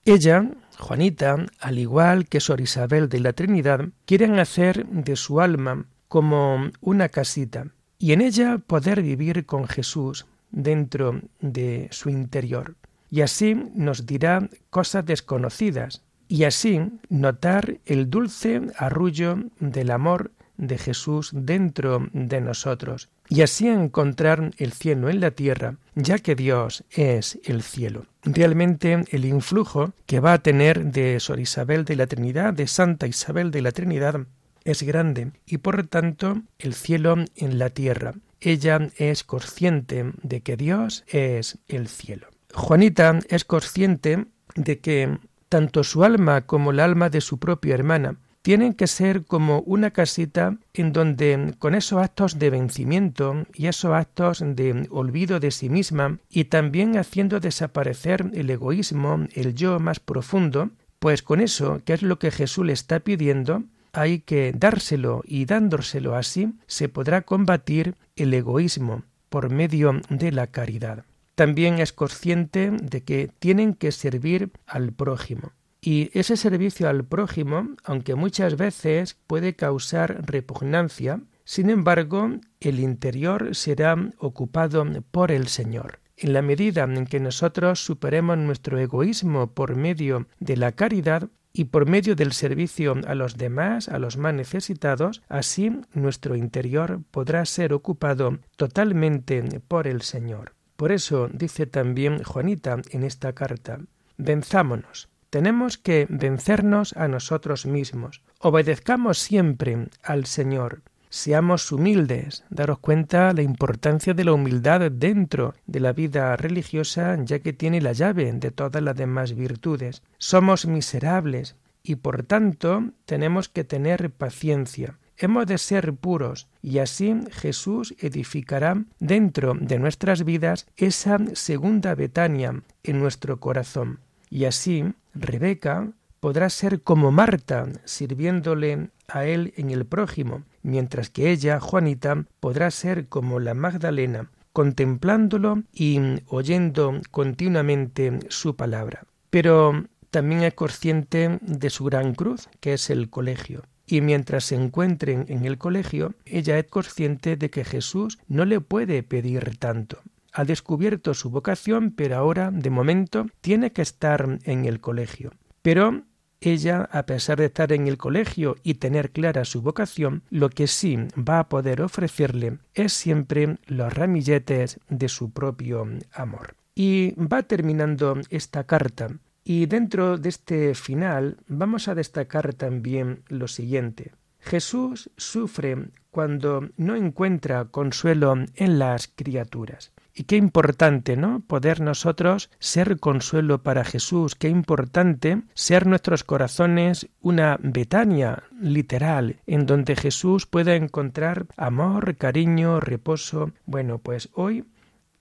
Ella, 0.06 0.50
Juanita, 0.78 1.46
al 1.60 1.78
igual 1.78 2.28
que 2.28 2.40
Sor 2.40 2.60
Isabel 2.60 3.08
de 3.08 3.20
la 3.20 3.32
Trinidad, 3.32 3.88
quieren 4.04 4.38
hacer 4.38 4.86
de 4.86 5.16
su 5.16 5.40
alma 5.40 5.86
como 6.08 6.70
una 6.82 7.08
casita 7.08 7.68
y 7.98 8.12
en 8.12 8.20
ella 8.20 8.58
poder 8.58 9.02
vivir 9.02 9.46
con 9.46 9.66
Jesús 9.66 10.26
dentro 10.50 11.22
de 11.40 11.88
su 11.90 12.10
interior. 12.10 12.74
Y 13.10 13.22
así 13.22 13.54
nos 13.74 14.04
dirá 14.04 14.50
cosas 14.68 15.06
desconocidas 15.06 16.02
y 16.28 16.44
así 16.44 16.82
notar 17.08 17.78
el 17.86 18.10
dulce 18.10 18.60
arrullo 18.76 19.38
del 19.58 19.90
amor 19.90 20.32
de 20.56 20.78
Jesús 20.78 21.30
dentro 21.32 22.08
de 22.12 22.40
nosotros 22.40 23.08
y 23.28 23.42
así 23.42 23.68
encontrar 23.68 24.52
el 24.58 24.72
cielo 24.72 25.08
en 25.08 25.20
la 25.20 25.30
tierra, 25.30 25.76
ya 25.94 26.18
que 26.18 26.34
Dios 26.34 26.84
es 26.90 27.38
el 27.44 27.62
cielo. 27.62 28.06
Realmente 28.22 29.04
el 29.10 29.24
influjo 29.24 29.92
que 30.06 30.20
va 30.20 30.34
a 30.34 30.42
tener 30.42 30.86
de 30.86 31.18
Sor 31.20 31.40
Isabel 31.40 31.84
de 31.84 31.96
la 31.96 32.06
Trinidad, 32.06 32.54
de 32.54 32.66
Santa 32.66 33.06
Isabel 33.06 33.50
de 33.50 33.62
la 33.62 33.72
Trinidad, 33.72 34.26
es 34.64 34.82
grande 34.82 35.32
y 35.46 35.58
por 35.58 35.86
tanto 35.86 36.42
el 36.58 36.74
cielo 36.74 37.16
en 37.36 37.58
la 37.58 37.70
tierra. 37.70 38.14
Ella 38.40 38.90
es 38.96 39.24
consciente 39.24 40.12
de 40.22 40.42
que 40.42 40.56
Dios 40.56 41.04
es 41.08 41.58
el 41.68 41.88
cielo. 41.88 42.28
Juanita 42.52 43.18
es 43.28 43.44
consciente 43.44 44.26
de 44.54 44.78
que 44.80 45.18
tanto 45.48 45.84
su 45.84 46.04
alma 46.04 46.42
como 46.42 46.70
el 46.70 46.80
alma 46.80 47.10
de 47.10 47.20
su 47.20 47.38
propia 47.38 47.74
hermana 47.74 48.16
tienen 48.44 48.74
que 48.74 48.88
ser 48.88 49.24
como 49.24 49.60
una 49.60 49.90
casita 49.90 50.58
en 50.74 50.92
donde 50.92 51.54
con 51.58 51.74
esos 51.74 52.02
actos 52.02 52.38
de 52.38 52.50
vencimiento 52.50 53.46
y 53.54 53.68
esos 53.68 53.94
actos 53.94 54.44
de 54.44 54.86
olvido 54.90 55.40
de 55.40 55.50
sí 55.50 55.70
misma 55.70 56.18
y 56.28 56.44
también 56.44 56.98
haciendo 56.98 57.40
desaparecer 57.40 58.30
el 58.34 58.50
egoísmo, 58.50 59.26
el 59.32 59.54
yo 59.54 59.80
más 59.80 59.98
profundo, 59.98 60.68
pues 60.98 61.22
con 61.22 61.40
eso, 61.40 61.80
que 61.86 61.94
es 61.94 62.02
lo 62.02 62.18
que 62.18 62.30
Jesús 62.30 62.66
le 62.66 62.74
está 62.74 63.00
pidiendo, 63.00 63.64
hay 63.94 64.18
que 64.18 64.52
dárselo 64.54 65.22
y 65.26 65.46
dándoselo 65.46 66.14
así 66.14 66.52
se 66.66 66.90
podrá 66.90 67.22
combatir 67.22 67.94
el 68.14 68.34
egoísmo 68.34 69.04
por 69.30 69.48
medio 69.48 70.02
de 70.10 70.32
la 70.32 70.48
caridad. 70.48 71.06
También 71.34 71.78
es 71.78 71.94
consciente 71.94 72.70
de 72.70 73.02
que 73.04 73.30
tienen 73.38 73.72
que 73.72 73.90
servir 73.90 74.50
al 74.66 74.92
prójimo. 74.92 75.52
Y 75.86 76.08
ese 76.18 76.38
servicio 76.38 76.88
al 76.88 77.04
prójimo, 77.04 77.76
aunque 77.84 78.14
muchas 78.14 78.56
veces 78.56 79.18
puede 79.26 79.54
causar 79.54 80.24
repugnancia, 80.24 81.20
sin 81.44 81.68
embargo, 81.68 82.30
el 82.58 82.80
interior 82.80 83.54
será 83.54 83.94
ocupado 84.16 84.86
por 85.10 85.30
el 85.30 85.46
Señor. 85.48 86.00
En 86.16 86.32
la 86.32 86.40
medida 86.40 86.84
en 86.84 87.04
que 87.04 87.20
nosotros 87.20 87.84
superemos 87.84 88.38
nuestro 88.38 88.78
egoísmo 88.78 89.48
por 89.48 89.76
medio 89.76 90.26
de 90.40 90.56
la 90.56 90.72
caridad 90.72 91.28
y 91.52 91.64
por 91.64 91.86
medio 91.86 92.16
del 92.16 92.32
servicio 92.32 92.94
a 93.06 93.14
los 93.14 93.36
demás, 93.36 93.90
a 93.90 93.98
los 93.98 94.16
más 94.16 94.32
necesitados, 94.32 95.20
así 95.28 95.70
nuestro 95.92 96.34
interior 96.34 97.02
podrá 97.10 97.44
ser 97.44 97.74
ocupado 97.74 98.38
totalmente 98.56 99.60
por 99.68 99.86
el 99.86 100.00
Señor. 100.00 100.54
Por 100.76 100.92
eso 100.92 101.28
dice 101.30 101.66
también 101.66 102.24
Juanita 102.24 102.80
en 102.90 103.02
esta 103.02 103.34
carta, 103.34 103.80
venzámonos 104.16 105.10
tenemos 105.34 105.78
que 105.78 106.06
vencernos 106.08 106.92
a 106.92 107.08
nosotros 107.08 107.66
mismos. 107.66 108.22
Obedezcamos 108.38 109.18
siempre 109.18 109.88
al 110.04 110.26
Señor. 110.26 110.82
Seamos 111.08 111.72
humildes, 111.72 112.44
daros 112.50 112.78
cuenta 112.78 113.32
la 113.32 113.42
importancia 113.42 114.14
de 114.14 114.22
la 114.22 114.32
humildad 114.32 114.92
dentro 114.92 115.54
de 115.66 115.80
la 115.80 115.92
vida 115.92 116.36
religiosa, 116.36 117.18
ya 117.24 117.40
que 117.40 117.52
tiene 117.52 117.80
la 117.80 117.90
llave 117.90 118.32
de 118.32 118.52
todas 118.52 118.80
las 118.80 118.94
demás 118.94 119.34
virtudes. 119.34 120.04
Somos 120.18 120.66
miserables 120.66 121.56
y 121.82 121.96
por 121.96 122.22
tanto 122.22 122.90
tenemos 123.04 123.48
que 123.48 123.64
tener 123.64 124.12
paciencia. 124.12 125.00
Hemos 125.16 125.46
de 125.48 125.58
ser 125.58 125.94
puros 125.94 126.46
y 126.62 126.78
así 126.78 127.12
Jesús 127.32 127.96
edificará 127.98 128.84
dentro 129.00 129.54
de 129.60 129.80
nuestras 129.80 130.24
vidas 130.24 130.68
esa 130.76 131.18
segunda 131.34 131.96
Betania 131.96 132.62
en 132.84 133.00
nuestro 133.00 133.40
corazón. 133.40 133.98
Y 134.34 134.46
así 134.46 134.84
Rebeca 135.14 135.92
podrá 136.18 136.50
ser 136.50 136.82
como 136.82 137.12
Marta, 137.12 137.68
sirviéndole 137.84 138.88
a 139.06 139.26
él 139.26 139.54
en 139.56 139.70
el 139.70 139.86
prójimo, 139.86 140.42
mientras 140.64 141.08
que 141.08 141.30
ella, 141.30 141.60
Juanita, 141.60 142.24
podrá 142.40 142.72
ser 142.72 143.06
como 143.06 143.38
la 143.38 143.54
Magdalena, 143.54 144.32
contemplándolo 144.52 145.62
y 145.72 146.00
oyendo 146.26 147.00
continuamente 147.12 148.18
su 148.28 148.56
palabra. 148.56 149.06
pero 149.30 149.84
también 150.10 150.42
es 150.42 150.54
consciente 150.54 151.38
de 151.40 151.70
su 151.70 151.84
gran 151.84 152.14
cruz, 152.14 152.48
que 152.58 152.74
es 152.74 152.90
el 152.90 153.10
colegio. 153.10 153.62
Y 153.86 154.00
mientras 154.00 154.46
se 154.46 154.56
encuentren 154.56 155.26
en 155.28 155.44
el 155.44 155.58
colegio, 155.58 156.14
ella 156.24 156.58
es 156.58 156.66
consciente 156.66 157.36
de 157.36 157.50
que 157.50 157.64
Jesús 157.64 158.18
no 158.26 158.44
le 158.44 158.60
puede 158.60 159.04
pedir 159.04 159.58
tanto. 159.58 160.02
Ha 160.34 160.44
descubierto 160.44 161.14
su 161.14 161.30
vocación, 161.30 161.92
pero 161.92 162.16
ahora, 162.16 162.50
de 162.50 162.68
momento, 162.68 163.26
tiene 163.40 163.72
que 163.72 163.82
estar 163.82 164.40
en 164.44 164.66
el 164.66 164.80
colegio. 164.80 165.30
Pero 165.62 166.02
ella, 166.40 166.88
a 166.92 167.06
pesar 167.06 167.38
de 167.38 167.46
estar 167.46 167.72
en 167.72 167.86
el 167.86 167.96
colegio 167.96 168.56
y 168.62 168.74
tener 168.74 169.12
clara 169.12 169.44
su 169.44 169.62
vocación, 169.62 170.24
lo 170.30 170.50
que 170.50 170.66
sí 170.66 170.98
va 171.16 171.38
a 171.38 171.48
poder 171.48 171.80
ofrecerle 171.80 172.58
es 172.74 172.92
siempre 172.92 173.58
los 173.66 173.94
ramilletes 173.94 174.80
de 174.88 175.08
su 175.08 175.30
propio 175.30 175.86
amor. 176.12 176.56
Y 176.74 177.12
va 177.12 177.44
terminando 177.44 178.18
esta 178.28 178.64
carta 178.64 179.08
y 179.44 179.66
dentro 179.66 180.18
de 180.18 180.30
este 180.30 180.74
final 180.74 181.36
vamos 181.46 181.88
a 181.88 181.94
destacar 181.94 182.54
también 182.54 183.22
lo 183.28 183.46
siguiente. 183.46 184.12
Jesús 184.40 185.10
sufre 185.16 185.90
cuando 186.10 186.68
no 186.76 186.96
encuentra 186.96 187.66
consuelo 187.66 188.34
en 188.54 188.78
las 188.78 189.08
criaturas. 189.08 189.92
Y 190.16 190.24
qué 190.24 190.36
importante, 190.36 191.16
¿no? 191.16 191.40
Poder 191.40 191.80
nosotros 191.80 192.48
ser 192.60 193.00
consuelo 193.00 193.64
para 193.64 193.84
Jesús, 193.84 194.36
qué 194.36 194.48
importante 194.48 195.42
ser 195.54 195.88
nuestros 195.88 196.22
corazones 196.22 197.08
una 197.20 197.58
Betania 197.60 198.44
literal, 198.60 199.40
en 199.46 199.66
donde 199.66 199.96
Jesús 199.96 200.46
pueda 200.46 200.76
encontrar 200.76 201.46
amor, 201.56 202.16
cariño, 202.16 202.78
reposo. 202.78 203.50
Bueno, 203.66 203.98
pues 203.98 204.28
hoy 204.34 204.64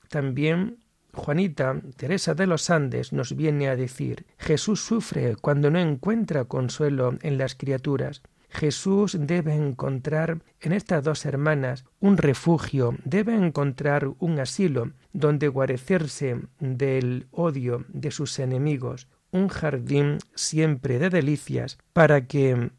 también 0.09 0.77
Juanita 1.11 1.79
Teresa 1.95 2.35
de 2.35 2.45
los 2.45 2.69
Andes 2.69 3.13
nos 3.13 3.35
viene 3.35 3.69
a 3.69 3.75
decir 3.75 4.27
Jesús 4.37 4.83
sufre 4.83 5.35
cuando 5.35 5.71
no 5.71 5.79
encuentra 5.79 6.45
consuelo 6.45 7.17
en 7.21 7.39
las 7.39 7.55
criaturas. 7.55 8.21
Jesús 8.53 9.17
debe 9.19 9.55
encontrar 9.55 10.43
en 10.61 10.73
estas 10.73 11.03
dos 11.03 11.25
hermanas 11.25 11.85
un 11.99 12.17
refugio, 12.17 12.95
debe 13.03 13.33
encontrar 13.35 14.07
un 14.19 14.39
asilo 14.39 14.91
donde 15.11 15.47
guarecerse 15.47 16.39
del 16.59 17.27
odio 17.31 17.83
de 17.89 18.11
sus 18.11 18.37
enemigos, 18.37 19.07
un 19.31 19.47
jardín 19.47 20.19
siempre 20.35 20.99
de 20.99 21.09
delicias 21.09 21.79
para 21.93 22.27
que 22.27 22.69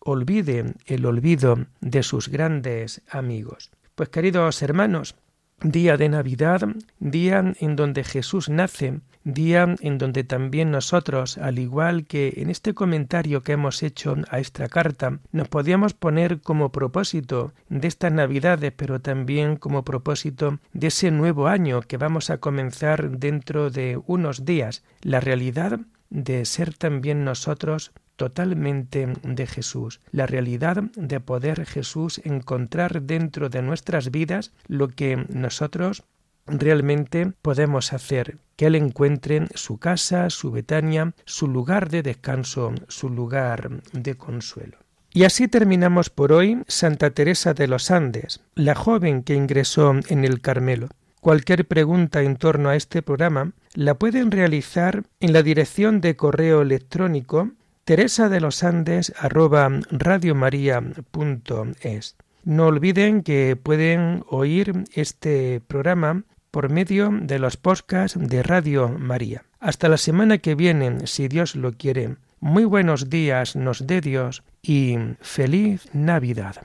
olvide 0.00 0.74
el 0.86 1.06
olvido 1.06 1.66
de 1.80 2.02
sus 2.02 2.28
grandes 2.28 3.02
amigos. 3.08 3.70
Pues 3.94 4.08
queridos 4.08 4.60
hermanos, 4.62 5.14
día 5.62 5.96
de 5.96 6.08
Navidad, 6.08 6.60
día 6.98 7.54
en 7.58 7.76
donde 7.76 8.04
Jesús 8.04 8.48
nace, 8.48 9.00
día 9.24 9.74
en 9.80 9.98
donde 9.98 10.24
también 10.24 10.70
nosotros, 10.70 11.38
al 11.38 11.58
igual 11.58 12.06
que 12.06 12.34
en 12.36 12.50
este 12.50 12.74
comentario 12.74 13.42
que 13.42 13.52
hemos 13.52 13.82
hecho 13.82 14.16
a 14.30 14.38
esta 14.38 14.68
carta, 14.68 15.18
nos 15.32 15.48
podíamos 15.48 15.94
poner 15.94 16.40
como 16.40 16.72
propósito 16.72 17.52
de 17.68 17.88
estas 17.88 18.12
Navidades, 18.12 18.72
pero 18.74 19.00
también 19.00 19.56
como 19.56 19.84
propósito 19.84 20.58
de 20.72 20.88
ese 20.88 21.10
nuevo 21.10 21.48
año 21.48 21.82
que 21.82 21.98
vamos 21.98 22.30
a 22.30 22.38
comenzar 22.38 23.18
dentro 23.18 23.70
de 23.70 24.00
unos 24.06 24.44
días, 24.44 24.82
la 25.02 25.20
realidad 25.20 25.80
de 26.08 26.44
ser 26.44 26.74
también 26.74 27.24
nosotros 27.24 27.92
totalmente 28.20 29.08
de 29.22 29.46
Jesús, 29.46 30.02
la 30.12 30.26
realidad 30.26 30.82
de 30.94 31.20
poder 31.20 31.64
Jesús 31.64 32.20
encontrar 32.22 33.00
dentro 33.00 33.48
de 33.48 33.62
nuestras 33.62 34.10
vidas 34.10 34.52
lo 34.68 34.88
que 34.88 35.24
nosotros 35.30 36.04
realmente 36.44 37.32
podemos 37.40 37.94
hacer, 37.94 38.36
que 38.56 38.66
Él 38.66 38.74
encuentre 38.74 39.46
su 39.54 39.78
casa, 39.78 40.28
su 40.28 40.50
Betania, 40.50 41.14
su 41.24 41.48
lugar 41.48 41.88
de 41.88 42.02
descanso, 42.02 42.74
su 42.88 43.08
lugar 43.08 43.70
de 43.94 44.14
consuelo. 44.18 44.76
Y 45.14 45.24
así 45.24 45.48
terminamos 45.48 46.10
por 46.10 46.30
hoy 46.32 46.62
Santa 46.68 47.12
Teresa 47.12 47.54
de 47.54 47.68
los 47.68 47.90
Andes, 47.90 48.42
la 48.54 48.74
joven 48.74 49.22
que 49.22 49.34
ingresó 49.34 49.94
en 50.08 50.26
el 50.26 50.42
Carmelo. 50.42 50.88
Cualquier 51.22 51.66
pregunta 51.66 52.20
en 52.20 52.36
torno 52.36 52.68
a 52.68 52.76
este 52.76 53.00
programa 53.00 53.52
la 53.72 53.94
pueden 53.94 54.30
realizar 54.30 55.04
en 55.20 55.32
la 55.32 55.42
dirección 55.42 56.02
de 56.02 56.16
correo 56.16 56.60
electrónico 56.60 57.50
teresa 57.90 58.28
de 58.28 58.40
los 58.40 58.62
Andes 58.62 59.12
arroba 59.18 59.68
radiomaria.es. 59.90 62.16
No 62.44 62.66
olviden 62.66 63.24
que 63.24 63.58
pueden 63.60 64.22
oír 64.28 64.84
este 64.94 65.60
programa 65.66 66.22
por 66.52 66.70
medio 66.70 67.10
de 67.10 67.40
los 67.40 67.56
podcasts 67.56 68.16
de 68.16 68.44
Radio 68.44 68.90
María. 68.90 69.42
Hasta 69.58 69.88
la 69.88 69.96
semana 69.96 70.38
que 70.38 70.54
viene, 70.54 71.08
si 71.08 71.26
Dios 71.26 71.56
lo 71.56 71.72
quiere. 71.72 72.14
Muy 72.38 72.62
buenos 72.62 73.10
días 73.10 73.56
nos 73.56 73.84
dé 73.84 74.00
Dios 74.00 74.44
y 74.62 74.96
feliz 75.20 75.88
Navidad. 75.92 76.64